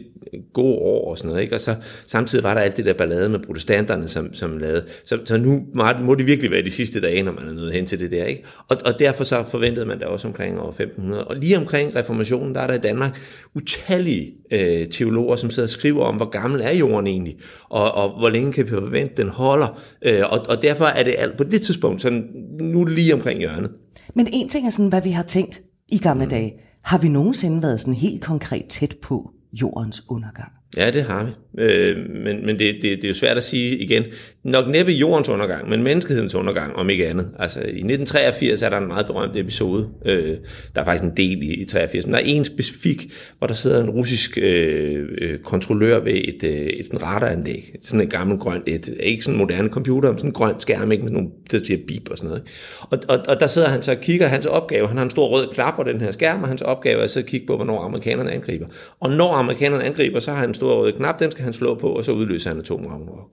[0.53, 1.55] gode år og sådan noget, ikke?
[1.55, 1.75] Og så
[2.07, 4.85] samtidig var der alt det der ballade med protestanterne, som, som lavede.
[5.05, 5.61] Så, så nu
[6.01, 8.23] må det virkelig være de sidste dage, når man er nået hen til det der,
[8.23, 8.43] ikke?
[8.67, 11.23] Og, og derfor så forventede man det også omkring år 1500.
[11.23, 13.19] Og lige omkring reformationen, der er der i Danmark
[13.55, 17.37] utallige øh, teologer, som sidder og skriver om, hvor gammel er jorden egentlig,
[17.69, 19.81] og, og hvor længe kan vi forvente, den holder.
[20.05, 23.71] Øh, og, og derfor er det alt på det tidspunkt, sådan nu lige omkring hjørnet.
[24.15, 26.29] Men en ting er sådan, hvad vi har tænkt i gamle mm.
[26.29, 26.53] dage.
[26.81, 30.51] Har vi nogensinde været sådan helt konkret tæt på jordens undergang?
[30.77, 31.31] Ja, det har vi.
[31.59, 34.03] Øh, men men det, det, det er jo svært at sige igen.
[34.43, 37.27] Nok næppe jordens undergang, men menneskehedens undergang, om ikke andet.
[37.39, 39.87] Altså, i 1983 er der en meget berømt episode.
[40.05, 40.37] Øh,
[40.75, 43.53] der er faktisk en del i, i 83, men der er en specifik, hvor der
[43.53, 47.75] sidder en russisk øh, øh kontrollør ved et, øh, et, et radaranlæg.
[47.81, 50.91] Sådan et gammelt grønt, et, ikke sådan en moderne computer, men sådan en grøn skærm,
[50.91, 52.43] ikke med nogle, der siger bip og sådan noget.
[52.79, 55.27] Og, og, og der sidder han så og kigger, hans opgave, han har en stor
[55.27, 57.81] rød klap på den her skærm, og hans opgave er så at kigge på, hvornår
[57.81, 58.65] amerikanerne angriber.
[58.99, 61.75] Og når amerikanerne angriber, så har han en stor rød knap, den skal han slå
[61.75, 63.29] på, og så udløser han atomragnarok.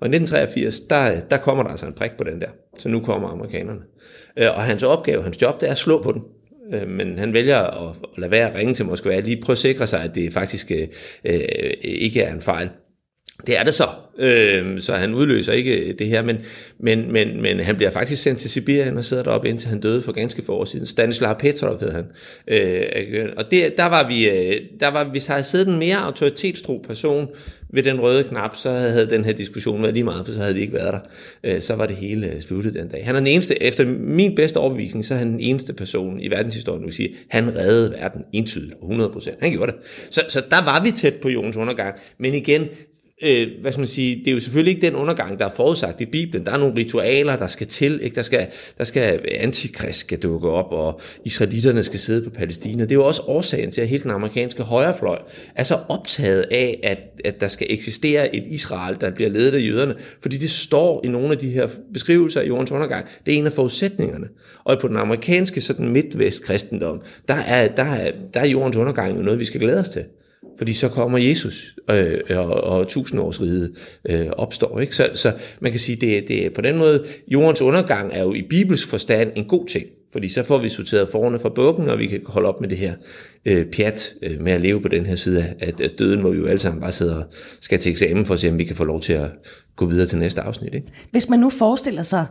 [0.00, 2.48] Og i 1983, der, der kommer der altså en prik på den der.
[2.78, 3.80] Så nu kommer amerikanerne.
[4.36, 6.22] Øh, og hans opgave, hans job, det er at slå på den.
[6.72, 9.58] Øh, men han vælger at, at lade være at ringe til Moskva, lige prøve at
[9.58, 10.88] sikre sig, at det faktisk øh,
[11.24, 11.40] øh
[11.82, 12.68] ikke er en fejl.
[13.46, 16.38] Det er det så, øh, så han udløser ikke øh, det her, men,
[16.78, 20.02] men, men, men han bliver faktisk sendt til Sibirien og sidder deroppe indtil han døde
[20.02, 20.86] for ganske få år siden.
[20.86, 22.06] Stanislav Petrov hed han.
[22.48, 25.96] Øh, og det, der var vi, øh, der var, hvis der havde siddet en mere
[25.96, 27.28] autoritetstro person
[27.72, 30.54] ved den røde knap, så havde den her diskussion været lige meget, for så havde
[30.54, 31.00] vi ikke været der.
[31.44, 33.04] Øh, så var det hele øh, sluttet den dag.
[33.04, 36.30] Han er den eneste, efter min bedste overbevisning, så er han den eneste person i
[36.30, 39.30] verdenshistorien, vil sige, han reddede verden entydigt, 100%.
[39.40, 39.80] Han gjorde det.
[40.10, 41.94] Så, så der var vi tæt på jordens undergang.
[42.18, 42.68] Men igen,
[43.22, 46.00] øh, hvad skal man sige, det er jo selvfølgelig ikke den undergang, der er forudsagt
[46.00, 46.46] i Bibelen.
[46.46, 48.00] Der er nogle ritualer, der skal til.
[48.02, 48.14] Ikke?
[48.14, 48.46] Der, skal,
[48.78, 52.82] der skal antikrist skal dukke op, og israelitterne skal sidde på Palæstina.
[52.82, 55.18] Det er jo også årsagen til, at hele den amerikanske højrefløj
[55.54, 59.60] er så optaget af, at, at der skal eksistere et Israel, der bliver ledet af
[59.60, 59.94] jøderne.
[60.22, 63.06] Fordi det står i nogle af de her beskrivelser af jordens undergang.
[63.26, 64.28] Det er en af forudsætningerne.
[64.64, 69.22] Og på den amerikanske sådan midtvest-kristendom, der er, der, er, der er jordens undergang jo
[69.22, 70.04] noget, vi skal glæde os til
[70.58, 73.72] fordi så kommer Jesus, øh, og, og tusindårsriget
[74.08, 74.80] øh, opstår.
[74.80, 74.96] Ikke?
[74.96, 78.42] Så, så man kan sige, det, det på den måde, jordens undergang er jo i
[78.50, 82.06] bibelsk forstand en god ting, fordi så får vi sorteret forne fra bukken, og vi
[82.06, 82.94] kan holde op med det her
[83.44, 86.38] øh, pjat øh, med at leve på den her side af, af døden, hvor vi
[86.38, 87.24] jo alle sammen bare sidder og
[87.60, 89.30] skal til eksamen for at se, om vi kan få lov til at
[89.76, 90.74] gå videre til næste afsnit.
[90.74, 90.86] Ikke?
[91.10, 92.26] Hvis man nu forestiller sig,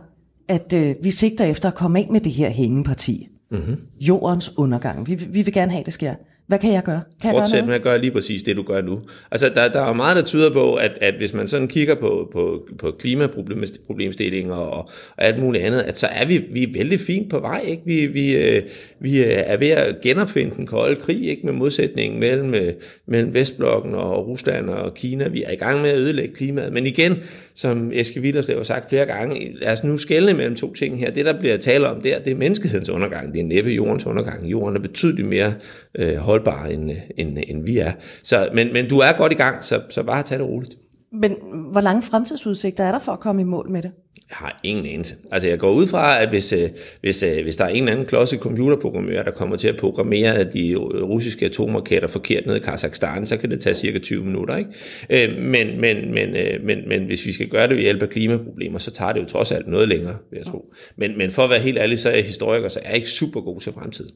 [0.48, 3.76] at øh, vi sigter efter at komme ind med det her hængeparti, mm-hmm.
[4.00, 6.14] jordens undergang, vi, vi vil gerne have, det sker.
[6.50, 7.00] Hvad kan jeg gøre?
[7.22, 9.00] Kan Fortsæt jeg gøre med at gøre lige præcis det, du gør nu.
[9.30, 12.28] Altså, der, der er meget, der tyder på, at, at hvis man sådan kigger på,
[12.32, 17.00] på, på klimaproblemstillinger og, og alt muligt andet, at så er vi, vi er vældig
[17.00, 17.60] fint på vej.
[17.66, 17.82] Ikke?
[17.86, 18.62] Vi, vi, øh,
[19.00, 21.46] vi er ved at genopfinde den kolde krig ikke?
[21.46, 22.72] med modsætningen mellem, øh,
[23.06, 25.28] mellem Vestblokken og Rusland og Kina.
[25.28, 26.72] Vi er i gang med at ødelægge klimaet.
[26.72, 27.18] Men igen,
[27.54, 31.10] som Eske Willerslev har sagt flere gange, lad os nu skælne mellem to ting her.
[31.10, 33.32] Det, der bliver tale om der, det er menneskehedens undergang.
[33.32, 34.46] Det er næppe jordens undergang.
[34.46, 35.54] Jorden er betydeligt mere
[35.94, 37.92] øh, holdbar, end, end, end vi er.
[38.22, 40.72] Så, men, men du er godt i gang, så, så bare tag det roligt.
[41.12, 41.36] Men
[41.72, 43.90] hvor lange fremtidsudsigter er der for at komme i mål med det?
[44.30, 45.14] Jeg har ingen anelse.
[45.30, 46.70] Altså jeg går ud fra, at hvis, øh,
[47.00, 50.44] hvis, øh, hvis der er en eller anden klodse computerprogrammør, der kommer til at programmere
[50.44, 54.56] de russiske atomraketter forkert ned i Kazakhstan, så kan det tage cirka 20 minutter.
[54.56, 54.70] Ikke?
[55.10, 58.78] Øh, men, men, men, men, men hvis vi skal gøre det ved hjælp af klimaproblemer,
[58.78, 60.72] så tager det jo trods alt noget længere, vil jeg tro.
[60.96, 63.08] Men, men for at være helt ærlig, så er jeg historiker, så er jeg ikke
[63.08, 64.10] super god til fremtiden.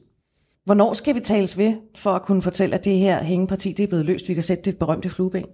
[0.65, 3.87] Hvornår skal vi tales ved, for at kunne fortælle, at det her hængeparti det er
[3.87, 4.29] blevet løst?
[4.29, 5.45] Vi kan sætte det berømte flueben.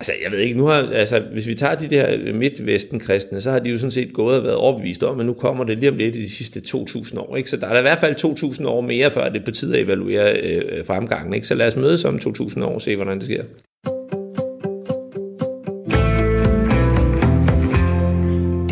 [0.00, 3.58] Altså, jeg ved ikke, nu har, altså, hvis vi tager de der midtvesten-kristne, så har
[3.58, 5.96] de jo sådan set gået og været overbevist om, at nu kommer det lige om
[5.96, 7.50] lidt i de sidste 2.000 år, ikke?
[7.50, 8.16] Så der er der i hvert fald
[8.60, 11.46] 2.000 år mere, før det er på tide at evaluere øh, fremgangen, ikke?
[11.46, 13.44] Så lad os mødes om 2.000 år og se, hvordan det sker.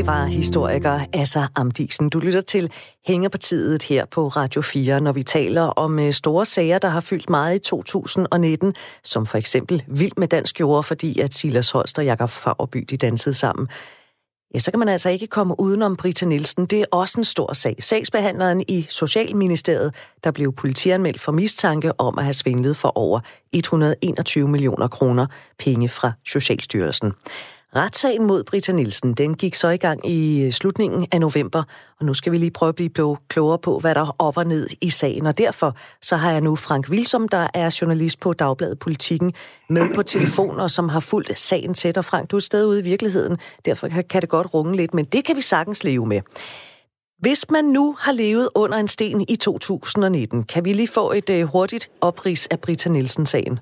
[0.07, 2.09] Var historiker Assa Amdisen.
[2.09, 2.73] Du lytter til
[3.07, 7.31] Hængepartiet her på Radio 4, når vi taler om øh, store sager, der har fyldt
[7.31, 12.05] meget i 2019, som for eksempel Vild med Dansk Jord, fordi at Silas Holst og
[12.05, 13.69] Jakob Fagerby de dansede sammen.
[14.55, 16.67] Ja, så kan man altså ikke komme udenom Brita Nielsen.
[16.67, 17.83] Det er også en stor sag.
[17.83, 23.21] Sagsbehandleren i Socialministeriet, der blev politianmeldt for mistanke om at have svindlet for over
[23.53, 25.27] 121 millioner kroner
[25.59, 27.13] penge fra Socialstyrelsen.
[27.75, 31.63] Retssagen mod Britta Nielsen, den gik så i gang i øh, slutningen af november,
[32.01, 34.45] og nu skal vi lige prøve at blive klogere på, hvad der er op og
[34.45, 35.27] ned i sagen.
[35.27, 39.33] Og derfor så har jeg nu Frank Wilsom, der er journalist på Dagbladet Politikken,
[39.71, 41.97] med på telefon, og som har fulgt sagen tæt.
[41.97, 45.05] Og Frank, du er stadig ude i virkeligheden, derfor kan det godt runge lidt, men
[45.05, 46.21] det kan vi sagtens leve med.
[47.19, 51.31] Hvis man nu har levet under en sten i 2019, kan vi lige få et
[51.31, 53.61] uh, hurtigt oprids af Britta Nielsen-sagen?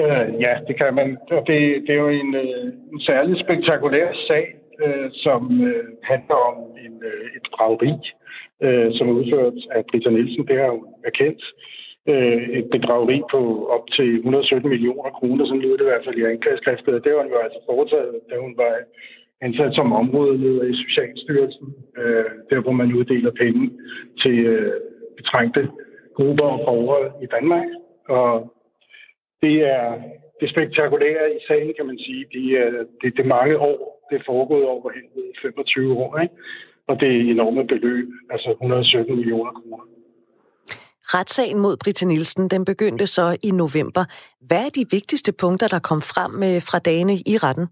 [0.00, 1.18] Øh, ja, det kan man.
[1.30, 4.44] Og det, det er jo en, øh, en særlig spektakulær sag,
[4.84, 7.92] øh, som øh, handler om en, øh, et bedrageri,
[8.64, 10.46] øh, som er udført af Britta Nielsen.
[10.48, 11.42] Det har hun erkendt.
[12.08, 13.40] Øh, et bedrageri på
[13.74, 17.04] op til 117 millioner kroner, som lyder det i hvert fald i anklageskriftet.
[17.04, 18.74] Det var hun jo altså foretaget, da hun var
[19.46, 23.70] ansat som områdeleder i Socialstyrelsen, øh, der hvor man uddeler penge
[24.22, 24.72] til øh,
[25.16, 25.68] betrængte
[26.16, 27.66] grupper og borgere i Danmark.
[28.08, 28.52] Og
[29.42, 29.84] det er
[30.40, 32.24] det spektakulære i sagen, kan man sige.
[32.32, 33.78] Det er, det, det mange år.
[34.10, 35.04] Det er foregået over hen
[35.42, 36.34] 25 år, ikke?
[36.88, 39.84] og det er enorme beløb, altså 117 millioner kroner.
[41.14, 44.04] Retssagen mod Britta Nielsen, den begyndte så i november.
[44.48, 47.66] Hvad er de vigtigste punkter, der kom frem øh, fra dagene i retten?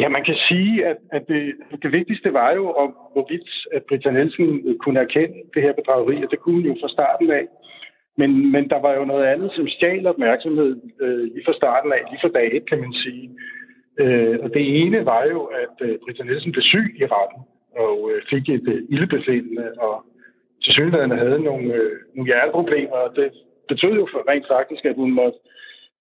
[0.00, 1.42] Ja, man kan sige, at, at det,
[1.82, 4.48] det vigtigste var jo, om hvorvidt at Britta Nielsen
[4.82, 7.46] kunne erkende det her bedrageri, og det kunne hun jo fra starten af.
[8.20, 12.02] Men, men der var jo noget andet, som stjal opmærksomhed øh, lige fra starten af,
[12.10, 13.30] lige fra dag et, kan man sige.
[14.02, 17.42] Øh, og det ene var jo, at øh, Britta Nielsen blev syg i retten
[17.84, 19.94] og øh, fik et øh, ildebefindende, og
[20.62, 23.32] til synligheden havde nogle, øh, nogle hjerteproblemer, og det
[23.68, 25.38] betød jo for rent faktisk, at hun måtte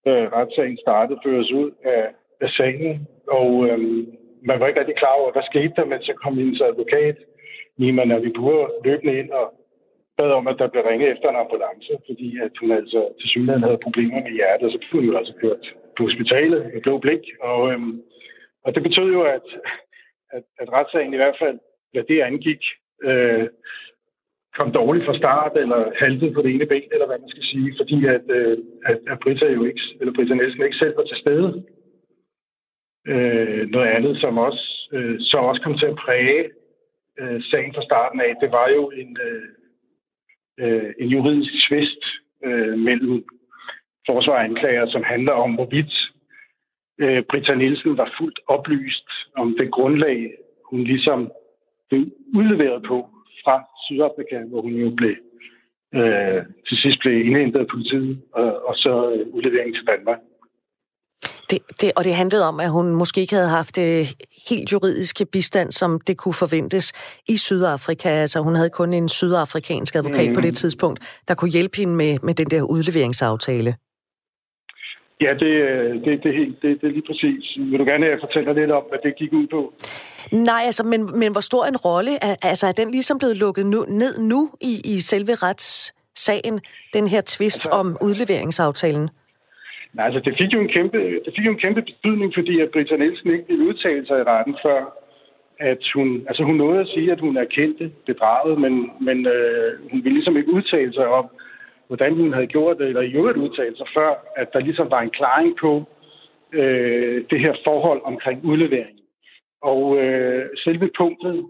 [0.08, 2.04] øh, retssagen starte føres ud af,
[2.42, 3.08] af sagen.
[3.28, 3.80] Og øh,
[4.50, 7.18] man var ikke rigtig klar over, hvad skete der, men så kom hendes advokat,
[7.78, 9.54] Nima Navibur, løbende ind og
[10.18, 13.64] bad om, at der blev ringet efter en ambulance, fordi at hun altså til synligheden
[13.64, 15.64] havde problemer med hjertet, så blev hun jo altså kørt
[15.98, 17.24] på hospitalet med blå blik.
[17.42, 18.02] Og, øhm,
[18.66, 19.48] og det betød jo, at,
[20.36, 21.60] at, at retssagen i hvert fald,
[21.92, 22.62] hvad det angik,
[23.04, 23.48] øh,
[24.58, 27.74] kom dårligt fra start, eller haltede på det ene ben, eller hvad man skal sige,
[27.80, 31.18] fordi at, øh, at, at Britta jo ikke, eller Britta Nielsen ikke selv var til
[31.18, 31.50] stede.
[33.08, 36.44] Øh, noget andet, som også, øh, som også kom til at præge
[37.20, 39.48] øh, sagen fra starten af, det var jo en, øh,
[40.60, 42.04] øh, en juridisk tvist
[42.46, 43.26] øh, mellem
[44.06, 45.94] forsvar og anklager, som handler om, hvorvidt
[47.00, 50.34] øh, Britta Nielsen var fuldt oplyst om det grundlag,
[50.70, 51.32] hun ligesom
[51.90, 53.10] blev udleveret på
[53.44, 55.16] fra Sydafrika, hvor hun jo blev
[55.96, 60.20] øh, til sidst blev indhentet af politiet, og, og så øh, udleveringen til Danmark.
[61.50, 64.06] Det, det, og det handlede om, at hun måske ikke havde haft øh,
[64.50, 66.94] helt juridiske bistand, som det kunne forventes
[67.28, 68.10] i Sydafrika.
[68.10, 70.36] Altså hun havde kun en sydafrikansk advokat mm.
[70.36, 70.54] på det mm.
[70.54, 73.76] tidspunkt, der kunne hjælpe hende med, med den der udleveringsaftale.
[75.22, 75.54] Ja, det,
[76.06, 76.32] det, det,
[76.62, 77.58] det, det er lige præcis.
[77.72, 79.74] Vil du gerne fortælle lidt om, hvad det gik ud på?
[80.32, 83.86] Nej, altså, men, men hvor stor en rolle, altså er den ligesom blevet lukket nu,
[83.88, 86.62] ned nu i, i selve retssagen,
[86.94, 89.10] den her tvist altså, om udleveringsaftalen?
[89.94, 92.72] Nej, altså det fik jo en kæmpe, det fik jo en kæmpe betydning, fordi at
[92.72, 94.80] Britta Nielsen ikke ville udtale sig i retten før,
[95.60, 100.04] at hun, altså hun nåede at sige, at hun erkendte bedraget, men, men øh, hun
[100.04, 101.26] ville ligesom ikke udtale sig om,
[101.88, 105.02] hvordan hun havde gjort det, eller i øvrigt udtale sig før, at der ligesom var
[105.02, 105.86] en klaring på,
[106.54, 109.04] øh, det her forhold omkring udleveringen.
[109.62, 111.46] Og øh, selve punktet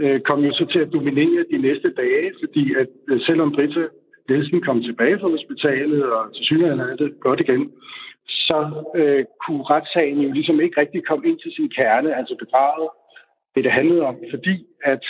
[0.00, 3.84] øh, kom jo så til at dominere de næste dage, fordi at øh, selvom Britta
[4.28, 7.72] Nielsen kom tilbage fra hospitalet og til synligheden er det godt igen,
[8.28, 8.58] så
[8.96, 12.88] øh, kunne retssagen jo ligesom ikke rigtig komme ind til sin kerne, altså bedraget
[13.54, 15.04] det, det handlede om, fordi at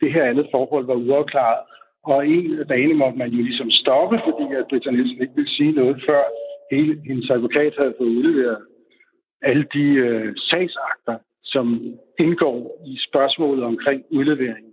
[0.00, 1.60] det her andet forhold var uafklaret.
[2.04, 5.50] Og en af dagene måtte man jo ligesom stoppe, fordi at Britta Nielsen ikke ville
[5.50, 6.22] sige noget, før
[6.70, 8.58] hele hendes advokat havde fået udleveret
[9.42, 11.66] alle de øh, sagsakter, som
[12.18, 14.72] indgår i spørgsmålet omkring udleveringen.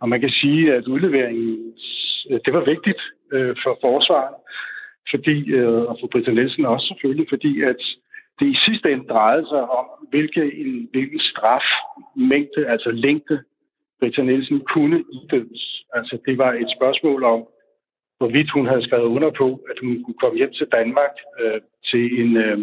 [0.00, 1.74] Og man kan sige, at udleveringen
[2.30, 3.02] Øh, det var vigtigt
[3.32, 4.34] øh, for forsvaret,
[5.10, 7.80] fordi, øh, og for Britta Nielsen også selvfølgelig, fordi at
[8.40, 13.42] det i sidste ende drejede sig om, hvilke, en, hvilken strafmængde, altså længde,
[14.00, 15.84] Britta Nielsen kunne idømmes.
[15.94, 17.40] Altså det var et spørgsmål om,
[18.18, 22.04] hvorvidt hun havde skrevet under på, at hun kunne komme hjem til Danmark øh, til,
[22.22, 22.58] en, øh,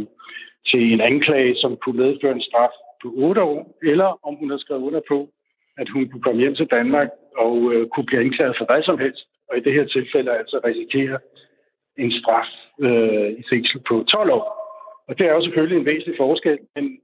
[0.69, 4.61] til en anklage, som kunne medføre en straf på 8 år, eller om hun havde
[4.61, 5.29] skrevet under på,
[5.77, 8.99] at hun kunne komme hjem til Danmark og øh, kunne blive anklaget for hvad som
[8.99, 11.19] helst, og i det her tilfælde altså risikere
[11.97, 12.49] en straf
[12.85, 14.45] øh, i fængsel på 12 år.
[15.07, 16.99] Og det er jo selvfølgelig en væsentlig forskel, men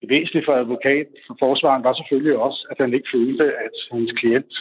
[0.00, 4.12] det væsentlige for advokat for forsvaren var selvfølgelig også, at han ikke følte, at hans
[4.12, 4.54] klient,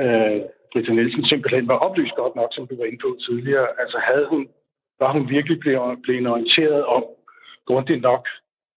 [0.00, 0.40] øh,
[0.72, 3.68] Britta Nielsen, simpelthen var oplyst godt nok, som du var inde på tidligere.
[3.82, 4.48] Altså havde hun,
[4.98, 7.04] var hun virkelig blevet, blevet orienteret om,
[7.66, 8.28] grundigt nok,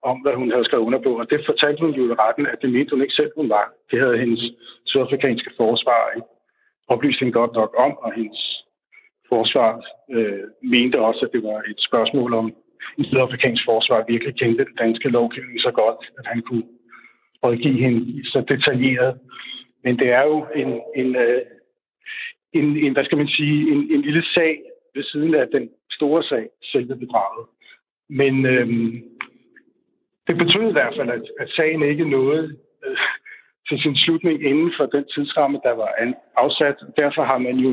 [0.10, 1.12] om hvad hun havde skrevet under på.
[1.22, 3.74] Og det fortalte hun jo i retten, at det mente hun ikke selv, hun var.
[3.92, 4.44] Det havde hendes
[4.86, 6.35] sydafrikanske forsvar ikke
[6.88, 8.66] oplyst hende godt nok om, og hendes
[9.30, 9.70] forsvar
[10.16, 12.54] øh, mente også, at det var et spørgsmål om
[12.98, 16.68] en sydafrikansk forsvar virkelig kendte den danske lovgivning så godt, at han kunne
[17.44, 19.20] rådgive hende så detaljeret.
[19.84, 21.42] Men det er jo en, en, øh,
[22.54, 24.62] en, en hvad skal man sige, en, en lille sag
[24.96, 27.46] ved siden af den store sag, selve bedraget.
[28.10, 29.04] Men øhm,
[30.28, 32.58] det betød i hvert fald, at, at sagen ikke nåede
[33.68, 35.90] til sin slutning inden for den tidsramme, der var
[36.38, 36.78] afsat.
[36.98, 37.72] Derfor har man jo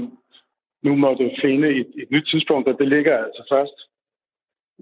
[0.82, 3.76] nu måtte finde et, et nyt tidspunkt, og det ligger altså først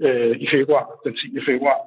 [0.07, 1.41] øh, i februar, den 10.
[1.51, 1.79] februar.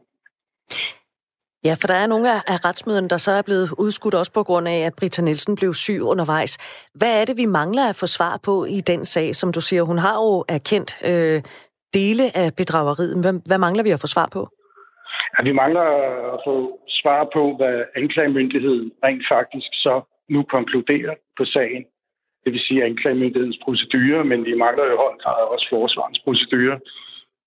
[1.63, 4.67] Ja, for der er nogle af retsmøderne, der så er blevet udskudt også på grund
[4.67, 6.57] af, at Britta Nielsen blev syg undervejs.
[6.93, 9.83] Hvad er det, vi mangler at få svar på i den sag, som du siger?
[9.83, 11.41] Hun har jo erkendt øh,
[11.93, 13.21] dele af bedrageriet.
[13.21, 14.49] Hvad, hvad mangler vi at få svar på?
[15.33, 15.85] Ja, vi mangler
[16.33, 21.85] at få svar på, hvad anklagemyndigheden rent faktisk så nu konkluderer på sagen.
[22.43, 26.79] Det vil sige anklagemyndighedens procedurer, men vi mangler jo høj grad også forsvarens procedurer,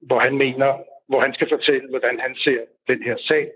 [0.00, 0.70] hvor han mener,
[1.08, 3.50] hvor han skal fortælle, hvordan han ser den her sag.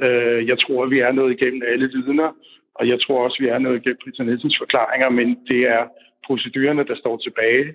[0.00, 2.30] Øh, jeg tror, vi er nået igennem alle vidner,
[2.74, 5.82] og jeg tror også, vi er nået igennem Britta Nielsens forklaringer, men det er
[6.26, 7.74] procedurerne, der står tilbage.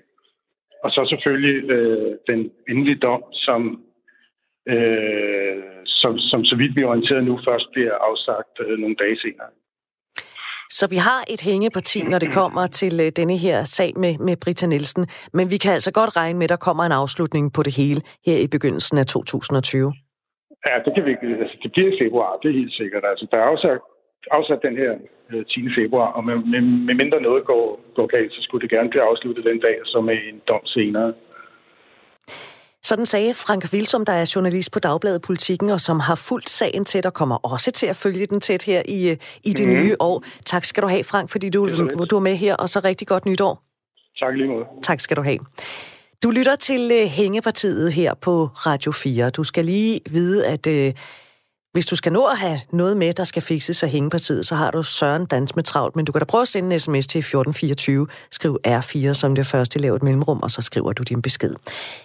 [0.84, 3.82] Og så selvfølgelig øh, den endelige dom, som,
[4.72, 9.18] øh, som, som så vidt vi er orienteret nu, først bliver afsagt øh, nogle dage
[9.24, 9.50] senere.
[10.70, 14.34] Så vi har et hængeparti, når det kommer til øh, denne her sag med, med
[14.42, 15.04] Britta Nielsen.
[15.36, 18.00] Men vi kan altså godt regne med, at der kommer en afslutning på det hele
[18.26, 19.92] her i begyndelsen af 2020.
[20.66, 21.12] Ja, det kan vi
[21.44, 23.04] altså, det bliver i februar, det er helt sikkert.
[23.10, 23.78] Altså, der er afsat,
[24.30, 24.92] afsat den her
[25.54, 25.60] 10.
[25.60, 28.90] Øh, februar, og med, med, med mindre noget går, går galt, så skulle det gerne
[28.90, 31.12] blive afsluttet den dag, som med en dom senere.
[32.84, 36.84] Sådan sagde Frank Vilsum, der er journalist på Dagbladet Politikken, og som har fulgt sagen
[36.84, 39.74] tæt og kommer også til at følge den tæt her i, i det mm.
[39.74, 40.24] nye år.
[40.46, 41.66] Tak skal du have, Frank, fordi du,
[42.10, 43.62] du er med her, og så rigtig godt nytår.
[44.18, 44.64] Tak lige måde.
[44.82, 45.38] Tak skal du have.
[46.22, 49.30] Du lytter til uh, Hængepartiet her på Radio 4.
[49.30, 51.00] Du skal lige vide, at uh,
[51.72, 54.70] hvis du skal nå at have noget med, der skal fikses af hængepartiet, så har
[54.70, 57.18] du Søren Dans med travlt, men du kan da prøve at sende en sms til
[57.18, 58.06] 1424.
[58.30, 61.54] Skriv R4 som det første lavet mellemrum, og så skriver du din besked.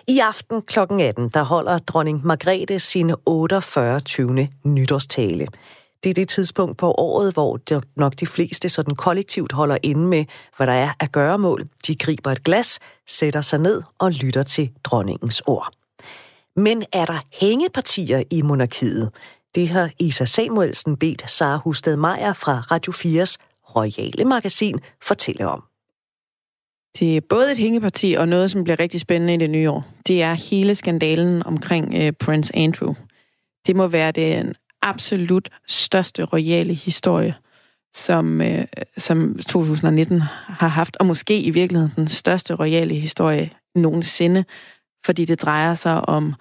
[0.08, 0.80] I aften kl.
[0.80, 4.00] 18, der holder dronning Margrethe sin 48.
[4.00, 4.50] 20.
[4.64, 5.48] nytårstale.
[6.04, 7.60] Det er det tidspunkt på året, hvor
[8.00, 10.26] nok de fleste sådan kollektivt holder inde med,
[10.58, 11.68] hvad der er at gøre mål.
[11.88, 15.74] De griber et glas, sætter sig ned og lytter til dronningens ord.
[16.56, 19.12] Men er der hængepartier i monarkiet?
[19.56, 23.38] Det har Isa Samuelsen bedt Sara Husted Meier fra Radio 4's
[23.76, 25.64] Royale Magasin fortælle om.
[27.00, 29.86] Det er både et hængeparti og noget, som bliver rigtig spændende i det nye år.
[30.08, 32.94] Det er hele skandalen omkring øh, Prince Andrew.
[33.68, 37.36] Det må være den absolut største royale historie,
[37.94, 38.66] som, øh,
[38.98, 44.46] som 2019 har haft, og måske i virkeligheden den største royale historie nogensinde,
[45.06, 46.34] fordi det drejer sig om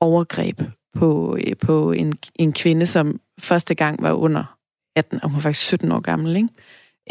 [0.00, 0.60] overgreb
[0.94, 4.56] på, øh, på en, en kvinde, som første gang var under
[4.96, 6.36] 18, og hun var faktisk 17 år gammel.
[6.36, 6.48] Ikke?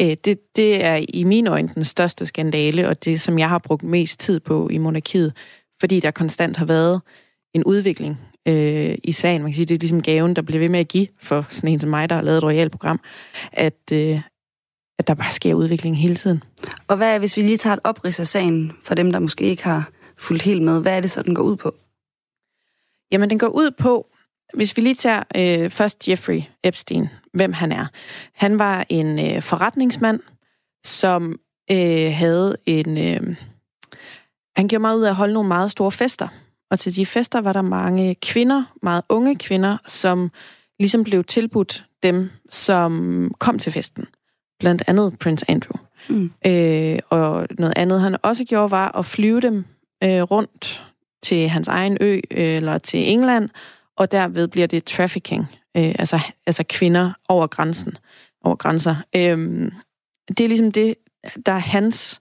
[0.00, 3.58] Øh, det, det er i mine øjne den største skandale, og det, som jeg har
[3.58, 5.32] brugt mest tid på i monarkiet,
[5.80, 7.00] fordi der konstant har været
[7.54, 8.18] en udvikling
[8.48, 9.42] øh, i sagen.
[9.42, 11.70] Man kan sige, det er ligesom gaven, der bliver ved med at give for sådan
[11.70, 13.00] en som mig, der har lavet et royalt program,
[13.52, 14.20] at, øh,
[14.98, 16.42] at der bare sker udvikling hele tiden.
[16.88, 19.44] Og hvad er, hvis vi lige tager et oprids af sagen, for dem, der måske
[19.44, 21.74] ikke har fulgt helt med, hvad er det så, den går ud på?
[23.12, 24.06] Jamen, den går ud på,
[24.54, 27.86] hvis vi lige tager øh, først Jeffrey Epstein, hvem han er.
[28.32, 30.20] Han var en øh, forretningsmand,
[30.84, 31.38] som
[31.70, 32.98] øh, havde en...
[32.98, 33.36] Øh,
[34.56, 36.28] han gjorde meget ud af at holde nogle meget store fester.
[36.70, 40.30] Og til de fester var der mange kvinder, meget unge kvinder, som
[40.78, 44.06] ligesom blev tilbudt dem, som kom til festen.
[44.58, 45.80] Blandt andet Prince Andrew.
[46.08, 46.32] Mm.
[46.46, 49.64] Øh, og noget andet, han også gjorde, var at flyve dem
[50.04, 50.93] øh, rundt
[51.24, 53.48] til hans egen ø øh, eller til England,
[53.96, 55.46] og derved bliver det trafficking,
[55.76, 57.96] øh, altså, altså kvinder over grænsen,
[58.44, 58.96] over grænser.
[59.16, 59.70] Øh,
[60.28, 60.94] det er ligesom det,
[61.46, 62.20] der er hans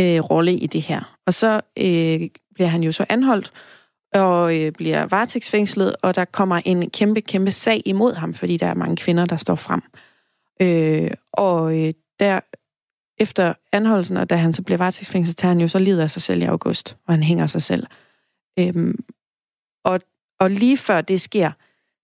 [0.00, 1.16] øh, rolle i det her.
[1.26, 3.52] Og så øh, bliver han jo så anholdt
[4.14, 8.66] og øh, bliver varetægtsfængslet, og der kommer en kæmpe, kæmpe sag imod ham, fordi der
[8.66, 9.82] er mange kvinder, der står frem.
[10.60, 12.40] Øh, og øh, der
[13.18, 16.22] efter anholdelsen, og da han så bliver varetægtsfængslet, tager han jo så livet af sig
[16.22, 17.86] selv i august, og han hænger sig selv.
[18.58, 19.04] Øhm,
[19.84, 20.00] og,
[20.40, 21.52] og lige før det sker,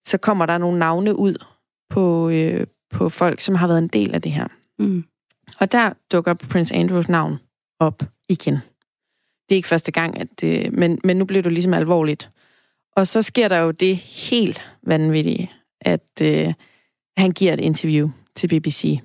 [0.05, 1.35] så kommer der nogle navne ud
[1.89, 4.47] på, øh, på folk, som har været en del af det her.
[4.79, 5.05] Mm.
[5.59, 7.37] Og der dukker Prince Andrews navn
[7.79, 8.53] op igen.
[9.49, 12.29] Det er ikke første gang, at det, men, men nu bliver det ligesom alvorligt.
[12.95, 16.53] Og så sker der jo det helt vanvittige, at øh,
[17.17, 18.99] han giver et interview til BBC,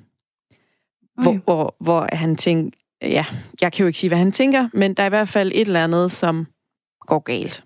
[1.23, 3.25] hvor, hvor, hvor han tænker, ja,
[3.61, 5.61] jeg kan jo ikke sige, hvad han tænker, men der er i hvert fald et
[5.61, 6.47] eller andet, som
[7.07, 7.65] går galt.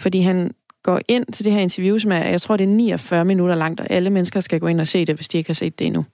[0.00, 3.24] Fordi han går ind til det her interview, som er, jeg tror, det er 49
[3.24, 5.54] minutter langt, og alle mennesker skal gå ind og se det, hvis de ikke har
[5.54, 6.04] set det endnu.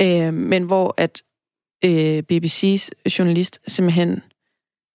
[0.00, 1.22] Øh, men hvor at
[1.84, 4.22] øh, BBC's journalist simpelthen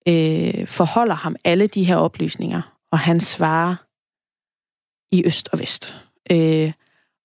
[0.07, 3.75] øh, forholder ham alle de her oplysninger, og han svarer
[5.11, 5.95] i øst og vest.
[6.31, 6.71] Øh,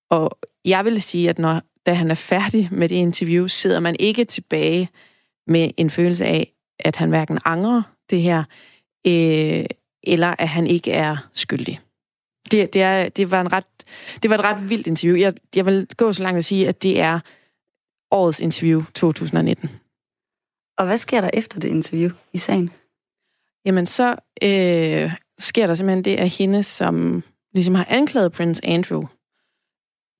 [0.09, 3.95] og jeg vil sige, at når da han er færdig med det interview, sidder man
[3.99, 4.89] ikke tilbage
[5.47, 8.43] med en følelse af, at han hverken angrer det her,
[9.07, 9.65] øh,
[10.03, 11.79] eller at han ikke er skyldig.
[12.51, 13.65] Det, det, er, det, var en ret,
[14.23, 15.17] det var et ret vildt interview.
[15.17, 17.19] Jeg, jeg vil gå så langt at sige, at det er
[18.11, 19.69] årets interview 2019.
[20.77, 22.71] Og hvad sker der efter det interview i sagen?
[23.65, 29.03] Jamen, så øh, sker der simpelthen det, at hende, som ligesom har anklaget Prince Andrew,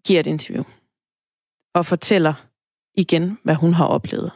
[0.06, 0.64] giver et interview
[1.74, 2.34] og fortæller
[2.94, 4.32] igen, hvad hun har oplevet.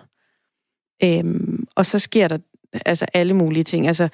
[1.04, 2.38] Øhm, og så sker der
[2.86, 3.88] altså alle mulige ting.
[3.88, 4.10] Altså,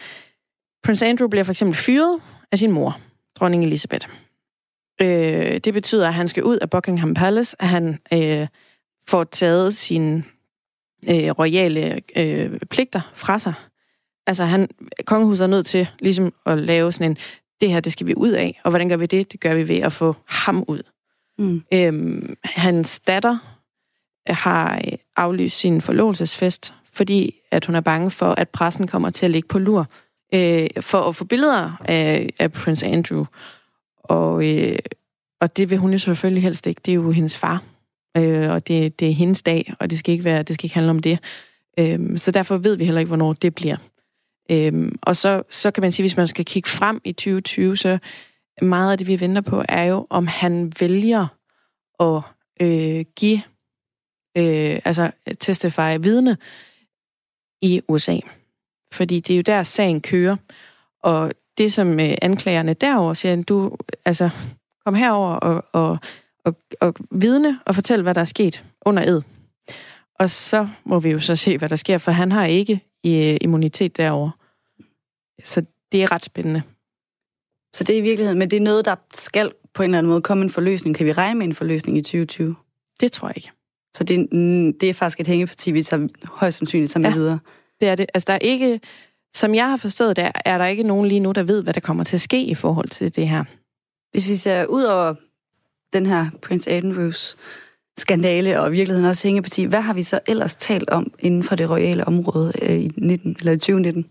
[0.84, 3.00] Prince Andrew bliver for eksempel fyret af sin mor,
[3.40, 4.08] dronning Elizabeth.
[5.02, 8.48] Øh, det betyder, at han skal ud af Buckingham Palace, at han øh,
[9.08, 10.24] får taget sine
[11.10, 13.54] øh, royale øh, pligter fra sig.
[14.28, 14.70] Altså, han,
[15.06, 17.18] kongehuset er nødt til ligesom at lave sådan en,
[17.62, 18.62] det her, det skal vi ud af.
[18.64, 19.32] Og hvordan gør vi det?
[19.32, 20.82] Det gør vi ved at få ham ud.
[21.38, 21.64] Mm.
[21.74, 23.38] Øhm, hans datter
[24.28, 24.82] har
[25.16, 29.48] aflyst sin forlovelsesfest, fordi at hun er bange for, at pressen kommer til at ligge
[29.48, 29.88] på lur
[30.34, 33.26] øh, for at få billeder af, af Prince Andrew.
[34.04, 34.80] Og, øh,
[35.42, 36.82] og det vil hun jo selvfølgelig helst ikke.
[36.86, 37.64] Det er jo hendes far.
[38.18, 40.76] Øh, og det, det er hendes dag, og det skal ikke være, det skal ikke
[40.76, 41.20] handle om det.
[41.80, 43.78] Øh, så derfor ved vi heller ikke, hvornår det bliver.
[44.52, 47.98] Øh, og så, så kan man sige, hvis man skal kigge frem i 2020, så
[48.62, 51.28] meget af det, vi venter på, er jo, om han vælger
[52.00, 52.22] at
[52.62, 53.42] øh, give,
[54.38, 56.38] øh, altså testify vidne
[57.62, 58.20] i USA.
[58.94, 60.36] Fordi det er jo der, sagen kører.
[61.04, 64.30] Og det, som øh, anklagerne derover siger, du, altså,
[64.86, 65.98] kom herover og, og,
[66.44, 69.22] og, og vidne og fortæl, hvad der er sket under ed.
[70.20, 72.74] Og så må vi jo så se, hvad der sker, for han har ikke
[73.06, 74.30] øh, immunitet derover.
[75.44, 76.62] Så det er ret spændende.
[77.76, 80.10] Så det er i virkeligheden, men det er noget, der skal på en eller anden
[80.10, 80.96] måde komme en forløsning.
[80.96, 82.56] Kan vi regne med en forløsning i 2020?
[83.00, 83.52] Det tror jeg ikke.
[83.96, 84.32] Så det,
[84.82, 87.40] det er faktisk et hængeparti, vi tager, højst sandsynligt med ja, videre?
[87.80, 88.06] det er det.
[88.14, 88.80] Altså, der er ikke,
[89.36, 91.80] som jeg har forstået det, er der ikke nogen lige nu, der ved, hvad der
[91.80, 93.44] kommer til at ske i forhold til det her.
[94.12, 95.14] Hvis vi ser ud over
[95.94, 97.38] den her Prince Andrews
[97.98, 101.56] skandale og i virkeligheden også hængeparti, hvad har vi så ellers talt om inden for
[101.56, 104.06] det royale område øh, i 19, eller 2019?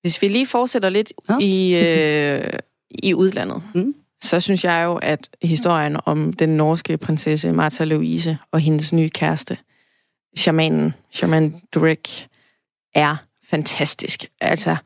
[0.00, 1.38] Hvis vi lige fortsætter lidt ja.
[1.40, 2.58] i, øh,
[3.08, 8.38] i udlandet, mm så synes jeg jo, at historien om den norske prinsesse Martha Louise
[8.52, 9.58] og hendes nye kæreste,
[10.36, 12.28] shamanen, shaman Durek,
[12.94, 13.16] er
[13.50, 14.24] fantastisk.
[14.40, 14.76] Altså,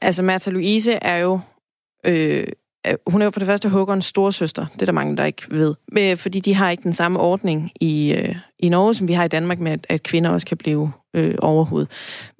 [0.00, 1.40] altså Martha Louise er jo...
[2.06, 2.46] Øh,
[2.86, 4.66] øh hun er jo for det første Håkons storsøster.
[4.74, 5.74] Det er der mange, der ikke ved.
[5.92, 9.24] Men, fordi de har ikke den samme ordning i, øh, i Norge, som vi har
[9.24, 11.86] i Danmark med, at, at kvinder også kan blive øh, overhoved.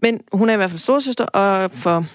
[0.03, 2.07] Men hun er i hvert fald storsøster, og for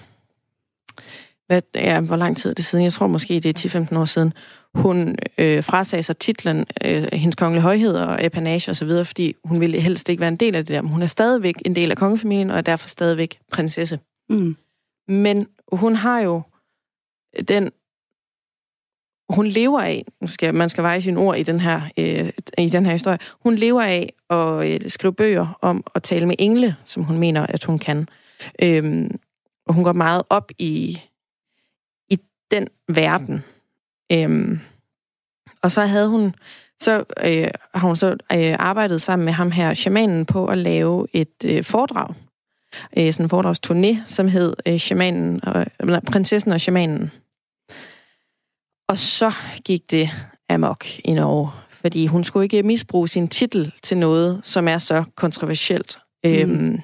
[1.50, 2.84] hvad, ja, hvor lang tid er det siden?
[2.84, 4.32] Jeg tror måske, det er 10-15 år siden.
[4.74, 9.80] Hun øh, frasagde sig titlen, øh, hendes kongelige højhed og apanage osv., fordi hun ville
[9.80, 10.82] helst ikke være en del af det der.
[10.82, 13.98] Men hun er stadigvæk en del af kongefamilien, og er derfor stadigvæk prinsesse.
[14.28, 14.56] Mm.
[15.08, 16.42] Men hun har jo
[17.48, 17.70] den...
[19.30, 22.68] Hun lever af, nu skal man skal veje sine ord i den her, øh, i
[22.68, 26.76] den her historie, hun lever af at øh, skrive bøger om at tale med engle,
[26.84, 28.08] som hun mener, at hun kan.
[28.62, 29.18] Øhm,
[29.66, 31.09] og hun går meget op i, i
[32.50, 33.44] den verden.
[34.12, 34.58] Øhm,
[35.62, 36.34] og så havde hun,
[36.80, 41.06] så øh, har hun så øh, arbejdet sammen med ham her, shamanen, på at lave
[41.12, 42.14] et øh, foredrag.
[42.96, 47.10] Øh, sådan en foredragsturné, som hed øh, shamanen og, eller, Prinsessen og shamanen.
[48.88, 49.32] Og så
[49.64, 50.10] gik det
[50.48, 55.04] amok i Norge, fordi hun skulle ikke misbruge sin titel til noget, som er så
[55.14, 56.30] kontroversielt, mm.
[56.30, 56.80] øhm,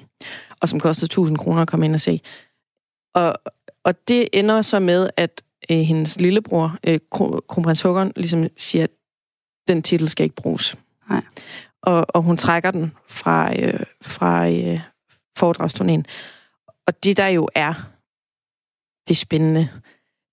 [0.61, 2.21] og som koster 1000 kroner at komme ind og se.
[3.13, 3.33] Og,
[3.83, 5.41] og det ender så med, at
[5.71, 6.99] øh, hendes lillebror, øh,
[7.47, 8.89] kronprins Håkon, ligesom siger, at
[9.67, 10.75] den titel skal ikke bruges.
[11.09, 11.21] Nej.
[11.81, 14.79] Og, og hun trækker den fra, øh, fra øh,
[15.39, 16.03] foredragsturnéen.
[16.87, 17.73] Og det, der jo er
[19.07, 19.69] det spændende,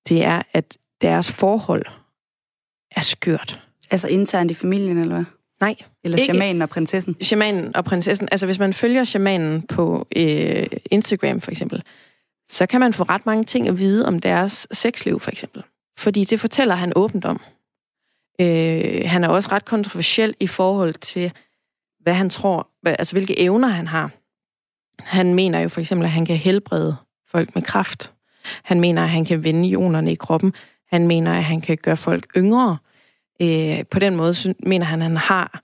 [0.08, 1.86] det er, at deres forhold
[2.90, 3.60] er skørt.
[3.90, 5.24] Altså internt i familien, eller hvad?
[5.60, 5.76] Nej.
[6.04, 6.24] Eller ikke.
[6.24, 7.16] shamanen og prinsessen?
[7.20, 8.28] Shamanen og prinsessen.
[8.32, 11.82] Altså, hvis man følger shamanen på øh, Instagram, for eksempel,
[12.48, 15.62] så kan man få ret mange ting at vide om deres sexliv, for eksempel.
[15.98, 17.40] Fordi det fortæller han åbent om.
[18.40, 21.32] Øh, han er også ret kontroversiel i forhold til,
[22.00, 24.10] hvad han tror, hvad, altså hvilke evner han har.
[24.98, 28.12] Han mener jo for eksempel, at han kan helbrede folk med kraft.
[28.62, 30.54] Han mener, at han kan vende ionerne i kroppen.
[30.92, 32.78] Han mener, at han kan gøre folk yngre.
[33.42, 35.62] Øh, på den måde mener han, at han har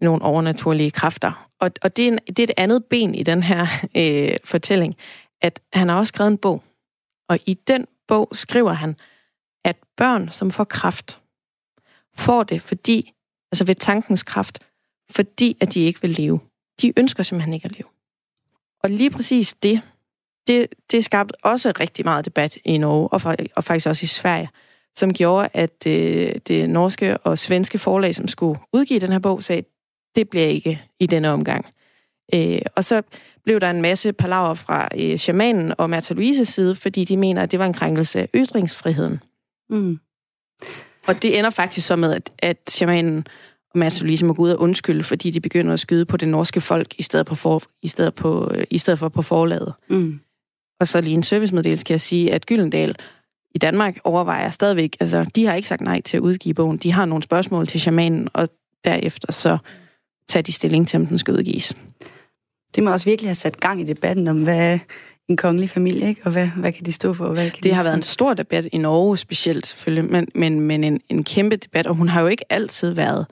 [0.00, 1.48] nogle overnaturlige kræfter.
[1.60, 3.66] Og, og det, er en, det er et andet ben i den her
[3.96, 4.94] øh, fortælling,
[5.40, 6.64] at han har også skrevet en bog.
[7.28, 8.96] Og i den bog skriver han,
[9.64, 11.20] at børn, som får kraft,
[12.16, 13.12] får det, fordi,
[13.52, 14.58] altså ved tankens kraft,
[15.10, 16.40] fordi at de ikke vil leve.
[16.82, 17.88] De ønsker simpelthen ikke at leve.
[18.82, 19.82] Og lige præcis det,
[20.46, 24.48] det, det skabte også rigtig meget debat i Norge, og, og faktisk også i Sverige,
[24.96, 29.42] som gjorde, at øh, det norske og svenske forlag, som skulle udgive den her bog,
[29.42, 29.62] sagde,
[30.16, 31.66] det bliver ikke i denne omgang.
[32.34, 33.02] Øh, og så
[33.48, 37.42] blev der en masse palaver fra øh, shamanen og Martha Louises side, fordi de mener,
[37.42, 39.20] at det var en krænkelse af ytringsfriheden.
[39.70, 39.98] Mm.
[41.06, 43.26] Og det ender faktisk så med, at, at shamanen
[43.72, 46.28] og Mads Louise må gå ud og undskylde, fordi de begynder at skyde på det
[46.28, 49.72] norske folk, i stedet, på for, i stedet, på, i stedet for på forlaget.
[49.88, 50.20] Mm.
[50.80, 52.96] Og så lige en servicemeddelelse kan jeg sige, at Gyldendal
[53.54, 56.76] i Danmark overvejer stadigvæk, altså de har ikke sagt nej til at udgive bogen.
[56.76, 58.48] De har nogle spørgsmål til shamanen, og
[58.84, 59.58] derefter så
[60.28, 61.76] tager de stilling til, om den skal udgives.
[62.74, 64.78] Det må også virkelig have sat gang i debatten om, hvad
[65.28, 66.20] en kongelig familie, ikke?
[66.24, 67.32] og hvad, hvad kan de stå for?
[67.32, 70.60] Hvad kan det de har været en stor debat i Norge specielt, selvfølgelig, men, men,
[70.60, 73.26] men en, en kæmpe debat, og hun har jo ikke altid været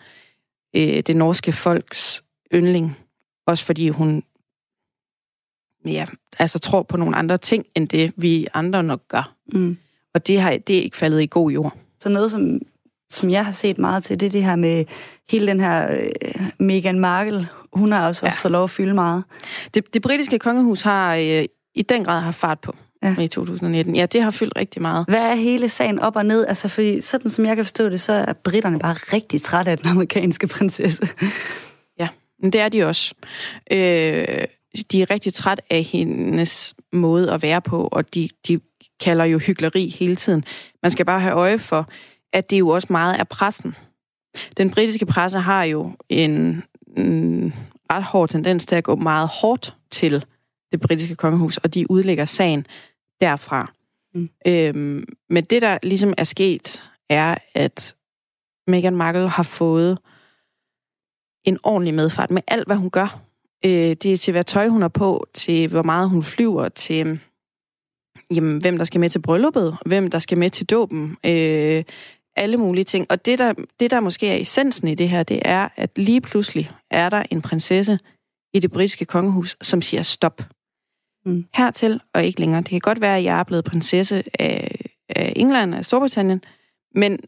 [0.76, 2.22] øh, det norske folks
[2.54, 2.98] yndling.
[3.46, 4.22] Også fordi hun
[5.86, 6.06] ja,
[6.38, 9.34] altså tror på nogle andre ting, end det vi andre nok gør.
[9.52, 9.76] Mm.
[10.14, 11.76] Og det, har, det er ikke faldet i god jord.
[12.00, 12.60] Så noget, som,
[13.10, 14.84] som jeg har set meget til, det er det her med
[15.30, 17.48] hele den her øh, Meghan Markle.
[17.72, 18.30] Hun har også, ja.
[18.30, 19.24] også fået lov at fylde meget.
[19.74, 21.44] Det, det britiske kongehus har øh,
[21.74, 23.22] i den grad haft fart på ja.
[23.22, 23.96] i 2019.
[23.96, 25.04] Ja, det har fyldt rigtig meget.
[25.08, 26.46] Hvad er hele sagen op og ned?
[26.46, 29.78] Altså, fordi sådan som jeg kan forstå det, så er britterne bare rigtig trætte af
[29.78, 31.08] den amerikanske prinsesse.
[31.98, 32.08] Ja,
[32.42, 33.14] men det er de også.
[33.72, 34.44] Øh,
[34.92, 38.60] de er rigtig træt af hendes måde at være på, og de, de
[39.00, 40.44] kalder jo hyggeleri hele tiden.
[40.82, 41.88] Man skal bare have øje for,
[42.36, 43.76] at det jo også meget er pressen.
[44.56, 46.62] Den britiske presse har jo en,
[46.96, 47.54] en
[47.90, 50.24] ret hård tendens til at gå meget hårdt til
[50.72, 52.66] det britiske kongehus, og de udlægger sagen
[53.20, 53.72] derfra.
[54.14, 54.30] Mm.
[54.46, 57.96] Øhm, men det, der ligesom er sket, er, at
[58.66, 59.98] Meghan Markle har fået
[61.44, 63.20] en ordentlig medfart med alt, hvad hun gør.
[63.64, 67.20] Øh, det er til, hvad tøj hun har på, til hvor meget hun flyver, til
[68.30, 71.84] jamen, hvem der skal med til brylluppet, hvem der skal med til dåben, øh,
[72.36, 73.06] alle mulige ting.
[73.10, 76.20] Og det der, det, der måske er essensen i det her, det er, at lige
[76.20, 77.98] pludselig er der en prinsesse
[78.54, 80.42] i det britiske kongehus, som siger stop.
[81.24, 81.46] Mm.
[81.54, 82.60] Hertil og ikke længere.
[82.60, 86.42] Det kan godt være, at jeg er blevet prinsesse af, af England og Storbritannien,
[86.94, 87.18] men,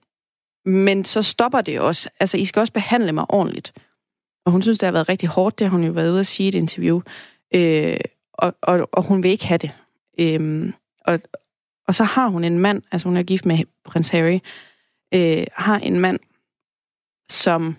[0.65, 2.09] men så stopper det også.
[2.21, 3.73] Altså, I skal også behandle mig ordentligt.
[4.47, 6.27] Og hun synes, det har været rigtig hårdt, det har hun jo været ude at
[6.27, 7.01] sige i et interview.
[7.55, 8.01] Øh,
[8.33, 9.71] og, og, og hun vil ikke have det.
[10.19, 10.73] Øh,
[11.05, 11.21] og,
[11.87, 14.39] og så har hun en mand, altså hun er gift med prins Harry,
[15.15, 16.19] øh, har en mand,
[17.31, 17.77] som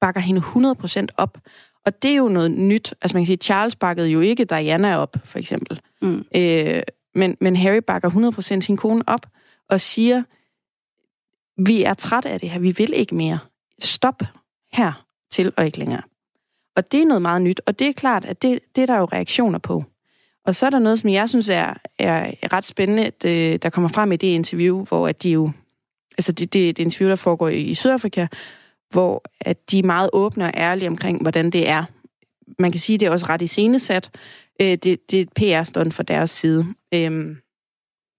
[0.00, 1.38] bakker hende 100% op.
[1.84, 2.94] Og det er jo noget nyt.
[3.02, 5.80] Altså man kan sige, Charles bakkede jo ikke Diana op, for eksempel.
[6.02, 6.24] Mm.
[6.36, 6.82] Øh,
[7.14, 8.10] men, men Harry bakker
[8.56, 9.26] 100% sin kone op
[9.68, 10.22] og siger,
[11.56, 13.38] vi er trætte af det her, vi vil ikke mere.
[13.82, 14.22] Stop
[14.72, 16.02] her til og ikke længere.
[16.76, 18.98] Og det er noget meget nyt, og det er klart, at det, det er der
[18.98, 19.84] jo reaktioner på.
[20.44, 23.22] Og så er der noget, som jeg synes er, er ret spændende, at,
[23.62, 25.50] der kommer frem i det interview, hvor at de jo...
[26.18, 28.26] Altså, det, det er interview, der foregår i, i Sydafrika,
[28.90, 31.84] hvor at de er meget åbne og ærlige omkring, hvordan det er.
[32.58, 34.10] Man kan sige, at det er også ret iscenesat.
[34.60, 36.66] Øh, det, det er et PR-stund fra deres side.
[36.94, 37.36] Øhm,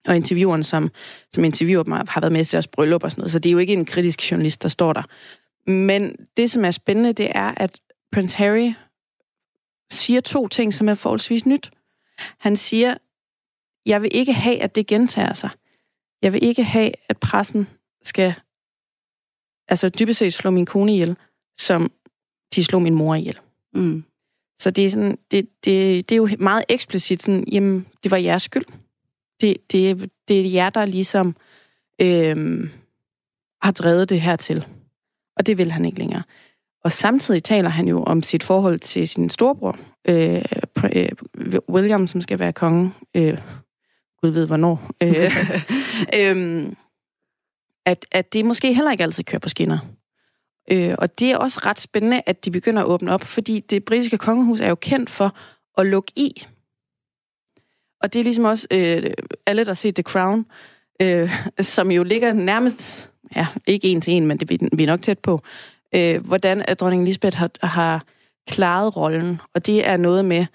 [0.08, 0.92] og intervieweren, som,
[1.34, 3.54] som interviewer dem, har været med til deres bryllup og sådan noget, så det er
[3.54, 5.04] jo ikke en kritisk journalist, der står der.
[5.72, 7.80] Men det, som er spændende, det er, at
[8.12, 8.74] Prince Harry
[9.92, 11.72] siger to ting, som er forholdsvis nyt.
[12.40, 12.96] Han siger,
[13.86, 15.50] jeg vil ikke have, at det gentager sig.
[16.22, 17.68] Jeg vil ikke have, at pressen
[18.06, 18.34] skal
[19.68, 21.18] altså dybest set slå min kone ihjel,
[21.58, 21.92] som
[22.56, 23.40] de slog min mor ihjel.
[23.74, 24.04] Mm.
[24.62, 28.18] Så det er, sådan, det, det, det er jo meget eksplicit sådan, jamen, det var
[28.18, 28.66] jeres skyld.
[29.42, 31.36] Det, det, det er jer, der ligesom
[32.02, 32.70] øh,
[33.62, 34.68] har drevet det her til.
[35.38, 36.24] Og det vil han ikke længere.
[36.84, 39.78] Og samtidig taler han jo om sit forhold til sin storebror,
[40.08, 40.46] øh,
[40.94, 41.10] øh,
[41.70, 42.92] William, som skal være konge.
[43.16, 43.38] Øh,
[44.22, 44.92] Gud ved hvornår.
[45.04, 45.32] øh,
[46.20, 46.74] øh,
[47.86, 49.78] at, at det måske heller ikke altid kører på skinner.
[50.72, 53.86] Øh, og det er også ret spændende, at de begynder at åbne op, fordi det
[53.86, 55.38] britiske kongehus er jo kendt for
[55.78, 56.46] at lukke i.
[58.02, 59.04] Og det er ligesom også øh,
[59.46, 60.46] alle, der har set The Crown,
[61.02, 65.02] øh, som jo ligger nærmest, ja, ikke en til en, men det vi er nok
[65.02, 65.42] tæt på,
[65.96, 68.06] øh, hvordan at dronning Elisabeth har, har
[68.48, 69.42] klaret rollen.
[69.54, 70.46] Og det er noget med,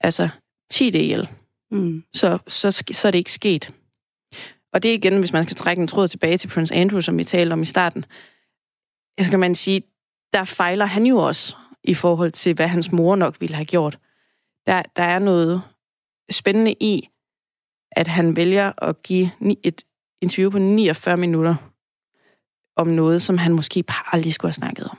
[0.00, 0.28] altså,
[0.70, 1.28] 10 det ihjel.
[1.70, 2.04] Mm.
[2.14, 3.72] Så, så, så er det ikke sket.
[4.74, 7.18] Og det er igen, hvis man skal trække en tråd tilbage til Prince Andrew, som
[7.18, 8.04] vi talte om i starten,
[9.20, 9.82] så kan man sige,
[10.32, 13.98] der fejler han jo også i forhold til, hvad hans mor nok ville have gjort.
[14.66, 15.62] Der, der er noget
[16.30, 17.08] spændende i,
[17.92, 19.30] at han vælger at give
[19.62, 19.84] et
[20.22, 21.54] interview på 49 minutter
[22.76, 24.98] om noget, som han måske bare aldrig skulle have snakket om.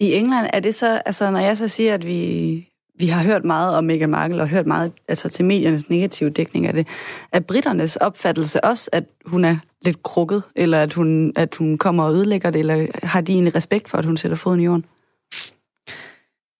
[0.00, 3.44] I England er det så, altså når jeg så siger, at vi, vi har hørt
[3.44, 6.86] meget om Meghan Markle og hørt meget altså til mediernes negative dækning af det,
[7.32, 12.04] er britternes opfattelse også, at hun er lidt krukket, eller at hun, at hun kommer
[12.04, 14.84] og ødelægger det, eller har de en respekt for, at hun sætter foden i jorden?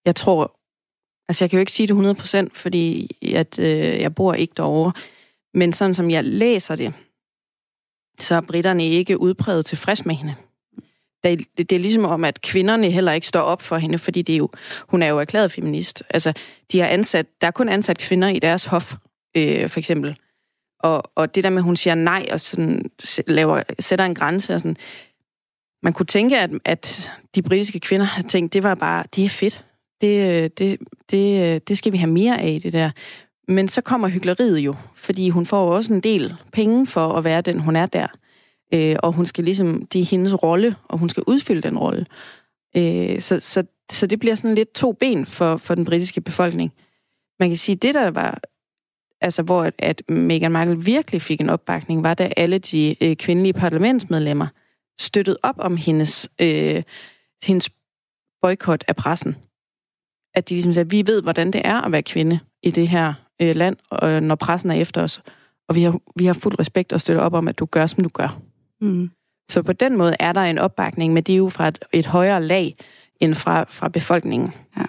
[0.04, 0.56] Jeg tror,
[1.28, 4.92] altså jeg kan jo ikke sige det 100%, fordi at, øh, jeg bor ikke derovre,
[5.54, 6.94] men sådan som jeg læser det,
[8.20, 10.34] så er britterne ikke udpræget tilfreds med hende.
[11.24, 14.32] Det, det, er ligesom om, at kvinderne heller ikke står op for hende, fordi det
[14.32, 14.48] er jo,
[14.80, 16.02] hun er jo erklæret feminist.
[16.10, 16.32] Altså,
[16.72, 18.94] de har ansat, der er kun ansat kvinder i deres hof,
[19.36, 20.16] øh, for eksempel.
[20.80, 22.90] Og, og det der med, at hun siger nej og sådan,
[23.26, 24.76] laver, sætter en grænse og sådan,
[25.82, 29.28] man kunne tænke, at, at de britiske kvinder har tænkt, det var bare, det er
[29.28, 29.64] fedt.
[30.00, 30.78] Det, øh, det,
[31.10, 32.90] det, øh, det skal vi have mere af, det der.
[33.48, 37.40] Men så kommer hyggeleriet jo, fordi hun får også en del penge for at være
[37.40, 38.06] den, hun er der.
[38.74, 42.06] Øh, og hun skal ligesom, det er hendes rolle, og hun skal udfylde den rolle.
[42.76, 46.72] Øh, så, så, så det bliver sådan lidt to ben for, for den britiske befolkning.
[47.40, 48.40] Man kan sige, det der var,
[49.20, 53.16] altså hvor at, at Meghan Markle virkelig fik en opbakning, var da alle de øh,
[53.16, 54.46] kvindelige parlamentsmedlemmer
[55.00, 56.82] støttede op om hendes, øh,
[57.44, 57.70] hendes
[58.42, 59.36] boykot af pressen.
[60.34, 63.14] At de ligesom sagde, vi ved, hvordan det er at være kvinde i det her
[63.42, 65.22] øh, land, og, når pressen er efter os.
[65.68, 68.04] Og vi har, vi har fuld respekt og støtter op om, at du gør, som
[68.04, 68.40] du gør.
[68.82, 69.10] Mm.
[69.50, 72.06] Så på den måde er der en opbakning, men det er jo fra et, et
[72.06, 72.76] højere lag
[73.20, 74.52] end fra, fra befolkningen.
[74.76, 74.84] Ja.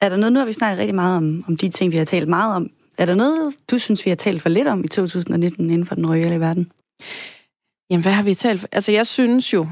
[0.00, 2.04] Er der noget, nu har vi snakket rigtig meget om, om de ting, vi har
[2.04, 2.70] talt meget om.
[2.98, 5.94] Er der noget, du synes, vi har talt for lidt om i 2019 inden for
[5.94, 6.72] den royale verden?
[7.90, 8.68] Jamen, hvad har vi talt for?
[8.72, 9.68] Altså, jeg synes jo,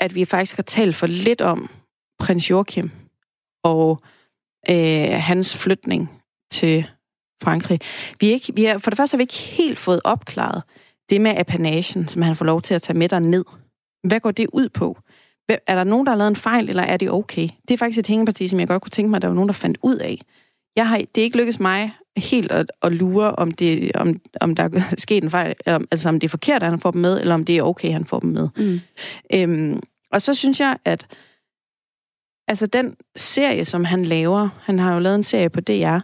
[0.00, 1.70] at vi faktisk har talt for lidt om
[2.18, 2.90] prins Joachim
[3.64, 4.02] og
[4.70, 6.10] øh, hans flytning
[6.52, 6.90] til
[7.42, 7.80] Frankrig.
[8.20, 10.62] Vi er ikke, vi er, for det første har vi ikke helt fået opklaret
[11.10, 13.44] det med apanagen, som han får lov til at tage med dig ned.
[14.02, 14.98] Hvad går det ud på?
[15.48, 17.48] Er der nogen, der har lavet en fejl, eller er det okay?
[17.68, 19.48] Det er faktisk et hængeparti, som jeg godt kunne tænke mig, at der var nogen,
[19.48, 20.20] der fandt ud af.
[20.76, 24.54] Jeg har, det er ikke lykkedes mig helt at, at lure, om, det, om, om
[24.54, 27.00] der er sket en fejl, eller, altså om det er forkert, at han får dem
[27.00, 28.48] med, eller om det er okay, at han får dem med.
[28.56, 28.80] Mm.
[29.34, 29.80] Øhm,
[30.12, 31.06] og så synes jeg, at
[32.48, 35.98] altså den serie, som han laver, han har jo lavet en serie på DR,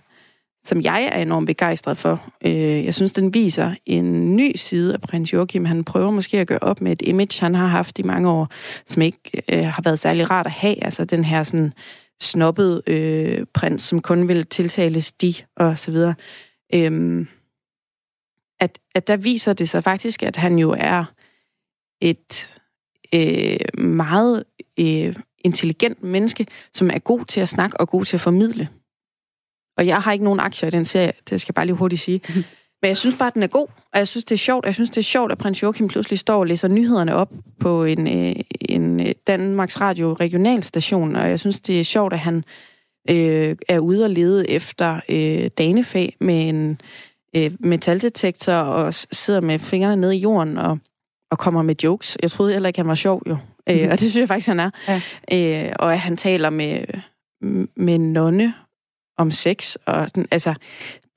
[0.64, 2.32] som jeg er enormt begejstret for.
[2.44, 5.64] Øh, jeg synes, den viser en ny side af prins Joachim.
[5.64, 8.48] Han prøver måske at gøre op med et image, han har haft i mange år,
[8.86, 10.84] som ikke øh, har været særlig rart at have.
[10.84, 11.72] Altså den her sådan
[12.20, 16.14] snobbede øh, prins, som kun vil tiltales de, og så videre.
[16.74, 17.28] Øhm,
[18.60, 21.04] at, at der viser det sig faktisk, at han jo er
[22.00, 22.60] et
[23.14, 24.44] øh, meget
[24.80, 28.68] øh, intelligent menneske, som er god til at snakke og god til at formidle.
[29.76, 32.00] Og jeg har ikke nogen aktier i den serie, det skal jeg bare lige hurtigt
[32.00, 32.20] sige.
[32.82, 34.66] Men jeg synes bare, at den er god, og jeg synes, det er sjovt.
[34.66, 37.84] Jeg synes, det er sjovt, at prins Joachim pludselig står og læser nyhederne op på
[37.84, 42.44] en, øh, en øh, Danmarks Radio regionalstation, og jeg synes, det er sjovt, at han
[43.10, 46.80] øh, er ude og lede efter øh, danefag med en
[47.36, 50.78] øh, metaldetektor og sidder med fingrene nede i jorden og,
[51.30, 52.18] og kommer med jokes.
[52.22, 53.36] Jeg troede heller ikke, han var sjov jo,
[53.68, 54.70] øh, og det synes jeg faktisk, han er.
[54.88, 55.66] Ja.
[55.66, 56.84] Øh, og at han taler med,
[57.76, 58.54] med nonne
[59.16, 59.76] om sex.
[59.86, 60.54] Og, altså,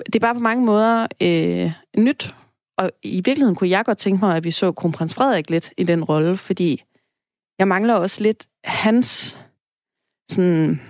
[0.06, 2.36] det er bare på mange måder øh, nyt.
[2.78, 5.84] Og i virkeligheden kunne jeg godt tænke mig, at vi så kronprins Frederik lidt i
[5.84, 6.84] den rolle, fordi
[7.60, 9.40] jeg mangler også lidt hans
[10.30, 10.82] sådan,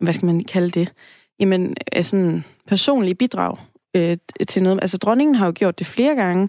[0.00, 0.92] hvad skal man kalde det?
[1.40, 3.56] Jamen, øh, sådan personlige bidrag
[3.96, 4.16] øh,
[4.48, 4.78] til noget.
[4.82, 6.48] Altså, dronningen har jo gjort det flere gange,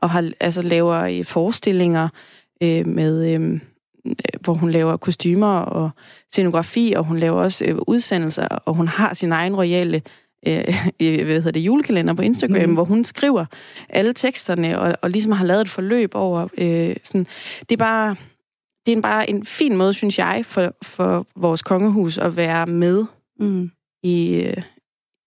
[0.00, 2.08] og har, altså, laver øh, forestillinger
[2.62, 3.60] øh, med, øh,
[4.40, 5.90] hvor hun laver kostymer og
[6.32, 10.02] scenografi, og hun laver også øh, udsendelser, og hun har sin egen royale
[10.46, 10.64] øh,
[11.24, 12.74] hvad hedder det, julekalender på Instagram, mm.
[12.74, 13.44] hvor hun skriver
[13.88, 16.48] alle teksterne, og, og ligesom har lavet et forløb over.
[16.58, 17.26] Øh, sådan.
[17.60, 18.16] Det er bare
[18.86, 22.66] det er en, bare en fin måde, synes jeg, for, for vores kongehus at være
[22.66, 23.04] med
[23.40, 23.70] mm.
[24.02, 24.62] i, øh,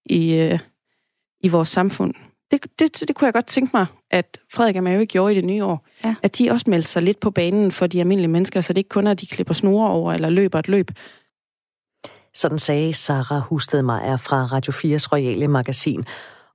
[0.05, 0.59] i, øh,
[1.43, 2.13] i vores samfund.
[2.51, 5.45] Det, det, det kunne jeg godt tænke mig, at Frederik og Mary gjorde i det
[5.45, 5.87] nye år.
[6.05, 6.15] Ja.
[6.23, 8.89] At de også meldte sig lidt på banen for de almindelige mennesker, så det ikke
[8.89, 10.91] kun er, at de klipper snore over eller løber et løb.
[12.33, 16.05] Sådan sagde Sarah Husted Meyer fra Radio 4's Royale Magasin.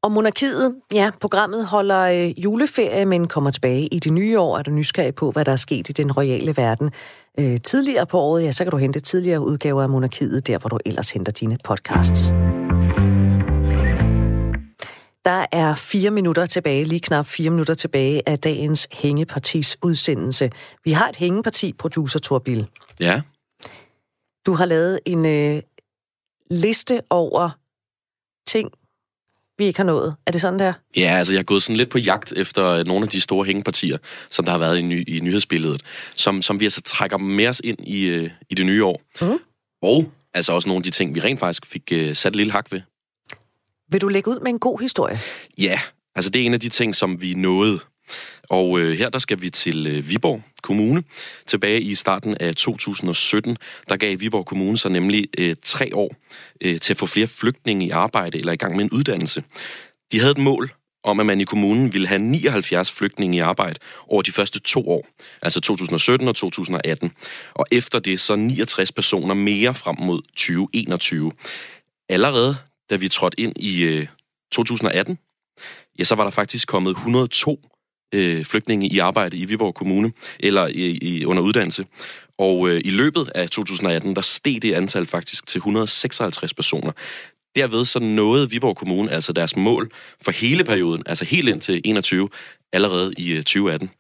[0.03, 4.59] Og monarkiet, ja, programmet holder øh, juleferie, men kommer tilbage i det nye år.
[4.59, 6.91] Er du nysgerrig på, hvad der er sket i den royale verden?
[7.39, 10.69] Øh, tidligere på året, ja, så kan du hente tidligere udgaver af monarkiet, der hvor
[10.69, 12.33] du ellers henter dine podcasts.
[15.25, 20.51] Der er fire minutter tilbage, lige knap fire minutter tilbage af dagens Hængepartis udsendelse.
[20.85, 22.69] Vi har et hængeparti, producer Torbil.
[23.01, 23.21] Ja.
[24.47, 25.63] Du har lavet en øh,
[26.51, 27.51] liste over
[28.47, 28.71] ting,
[29.59, 30.17] vi ikke har nået.
[30.27, 30.73] Er det sådan, der?
[30.97, 33.45] Ja, altså jeg er gået sådan lidt på jagt efter øh, nogle af de store
[33.45, 33.99] hængepartier,
[34.31, 35.83] som der har været i, ny, i nyhedsbilledet,
[36.15, 39.03] som, som vi altså trækker med os ind i, øh, i det nye år.
[39.21, 39.39] Mm.
[39.83, 42.53] Og altså også nogle af de ting, vi rent faktisk fik øh, sat et lille
[42.53, 42.81] hak ved.
[43.91, 45.19] Vil du lægge ud med en god historie?
[45.59, 45.81] Ja,
[46.15, 47.81] altså det er en af de ting, som vi nåede.
[48.51, 51.03] Og øh, her der skal vi til øh, Viborg Kommune.
[51.47, 53.57] Tilbage i starten af 2017,
[53.89, 56.15] der gav Viborg Kommune så nemlig øh, tre år
[56.61, 59.43] øh, til at få flere flygtninge i arbejde eller i gang med en uddannelse.
[60.13, 60.71] De havde et mål
[61.05, 63.79] om, at man i kommunen ville have 79 flygtninge i arbejde
[64.09, 65.07] over de første to år,
[65.43, 67.13] altså 2017 og 2018.
[67.55, 71.33] Og efter det så 69 personer mere frem mod 2021.
[72.09, 72.57] Allerede
[72.91, 74.07] da vi trådte ind i øh,
[74.53, 75.19] 2018,
[75.99, 77.61] ja, så var der faktisk kommet 102
[78.15, 81.87] øh, flygtninge i arbejde i Viborg Kommune, eller i, i, under uddannelse.
[82.39, 86.93] Og øh, i løbet af 2018, der steg det antal faktisk til 156 personer.
[87.57, 89.91] Derved så nåede Viborg Kommune altså deres mål
[90.23, 92.29] for hele perioden, altså helt ind til 21,
[92.73, 93.91] allerede i øh, 2018.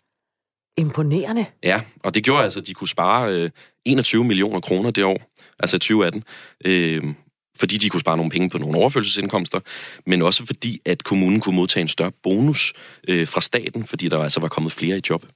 [0.79, 1.47] Imponerende.
[1.63, 3.51] Ja, og det gjorde altså, at de kunne spare øh,
[3.85, 6.25] 21 millioner kroner det år, altså 2018.
[6.65, 7.15] Øh,
[7.59, 9.61] fordi de kunne spare nogle penge på nogle overførselsindkomster,
[10.07, 12.73] men også fordi, at kommunen kunne modtage en større bonus
[13.09, 15.27] øh, fra staten, fordi der altså var kommet flere i job.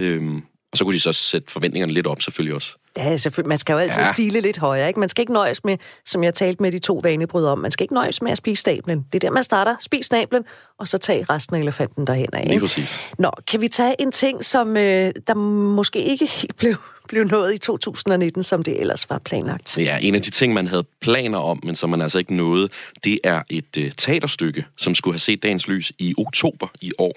[0.00, 0.42] Øhm,
[0.72, 2.76] og så kunne de så sætte forventningerne lidt op selvfølgelig også.
[2.96, 3.48] Ja, selvfølgelig.
[3.48, 4.12] Man skal jo altid ja.
[4.12, 5.00] stile lidt højere, ikke?
[5.00, 7.84] Man skal ikke nøjes med, som jeg talte med de to vanebrydere om, man skal
[7.84, 9.06] ikke nøjes med at spise stablen.
[9.12, 9.76] Det er der, man starter.
[9.80, 10.44] Spis stablen,
[10.78, 12.46] og så tag resten af elefanten derhen af.
[12.46, 13.10] Lige præcis.
[13.18, 16.76] Nå, kan vi tage en ting, som øh, der måske ikke helt blev
[17.08, 19.78] blev nået i 2019, som det ellers var planlagt.
[19.78, 22.68] Ja, en af de ting, man havde planer om, men som man altså ikke nåede,
[23.04, 27.12] det er et øh, teaterstykke, som skulle have set dagens lys i oktober i år.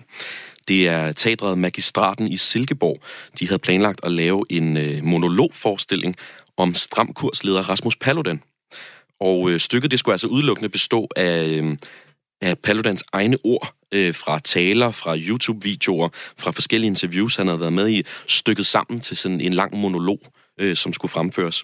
[0.68, 2.98] Det er teatret Magistraten i Silkeborg.
[3.40, 6.16] De havde planlagt at lave en øh, monologforestilling
[6.58, 8.42] om stramkursleder Rasmus Paludan.
[9.20, 11.78] Og øh, stykket det skulle altså udelukkende bestå af, øh,
[12.42, 17.74] af Paludans egne ord øh, fra taler, fra YouTube-videoer, fra forskellige interviews, han havde været
[17.74, 20.20] med i, stykket sammen til sådan en lang monolog,
[20.60, 21.64] øh, som skulle fremføres.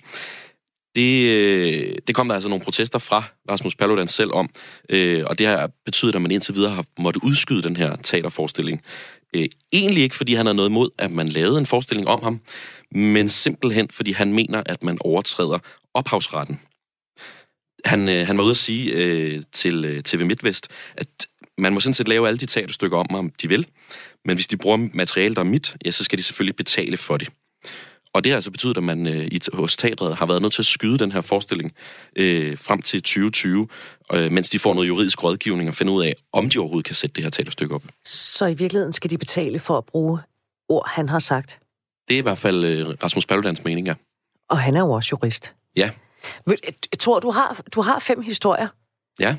[0.96, 4.50] Det, øh, det kom der altså nogle protester fra Rasmus Paludan selv om,
[4.90, 8.82] øh, og det har betydet, at man indtil videre har måttet udskyde den her teaterforestilling.
[9.36, 12.40] Øh, egentlig ikke, fordi han har noget imod, at man lavede en forestilling om ham,
[12.92, 15.58] men simpelthen, fordi han mener, at man overtræder
[15.94, 16.60] ophavsretten.
[17.86, 21.08] Han, øh, han var ude at sige øh, til øh, TV MidtVest, at
[21.58, 23.68] man må sådan set lave alle de teaterstykker om, om de vil,
[24.26, 27.18] men hvis de bruger materiale, der er mit, ja, så skal de selvfølgelig betale for
[27.18, 27.30] det.
[28.14, 30.62] Og det har altså betydet, at man øh, i, hos teatret har været nødt til
[30.62, 31.74] at skyde den her forestilling
[32.16, 33.68] øh, frem til 2020,
[34.14, 36.96] øh, mens de får noget juridisk rådgivning og finder ud af, om de overhovedet kan
[36.96, 37.84] sætte det her teaterstykke op.
[38.06, 40.20] Så i virkeligheden skal de betale for at bruge
[40.70, 41.60] ord, han har sagt?
[42.08, 43.94] Det er i hvert fald øh, Rasmus Paludans mening, ja.
[44.50, 45.54] Og han er jo også jurist.
[45.76, 45.90] Ja,
[47.00, 48.68] tror, du har, du har fem historier.
[49.20, 49.36] Ja.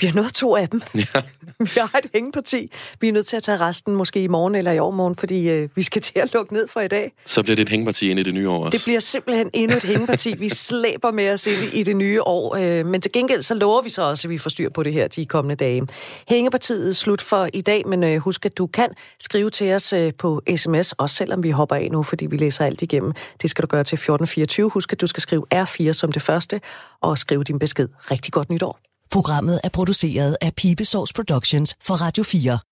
[0.00, 0.82] Vi har nået to af dem.
[0.94, 1.02] Ja.
[1.58, 2.72] Vi har et hængeparti.
[3.00, 5.68] Vi er nødt til at tage resten måske i morgen eller i overmorgen, fordi øh,
[5.74, 7.12] vi skal til at lukke ned for i dag.
[7.26, 8.78] Så bliver det et hængeparti ind i det nye år også.
[8.78, 10.34] Det bliver simpelthen endnu et hængeparti.
[10.34, 12.56] Vi slæber med os ind i det nye år.
[12.56, 14.92] Øh, men til gengæld så lover vi så også, at vi får styr på det
[14.92, 15.86] her de kommende dage.
[16.28, 18.88] Hængepartiet slut for i dag, men øh, husk, at du kan
[19.18, 22.66] skrive til os øh, på sms, også selvom vi hopper af nu, fordi vi læser
[22.66, 23.12] alt igennem.
[23.42, 24.70] Det skal du gøre til 1424.
[24.70, 26.60] Husk, at du skal skrive R4 som det første,
[27.00, 27.88] og skrive din besked.
[28.10, 28.89] Rigtig godt nytår.
[29.10, 32.69] Programmet er produceret af Pibesource Productions for Radio 4.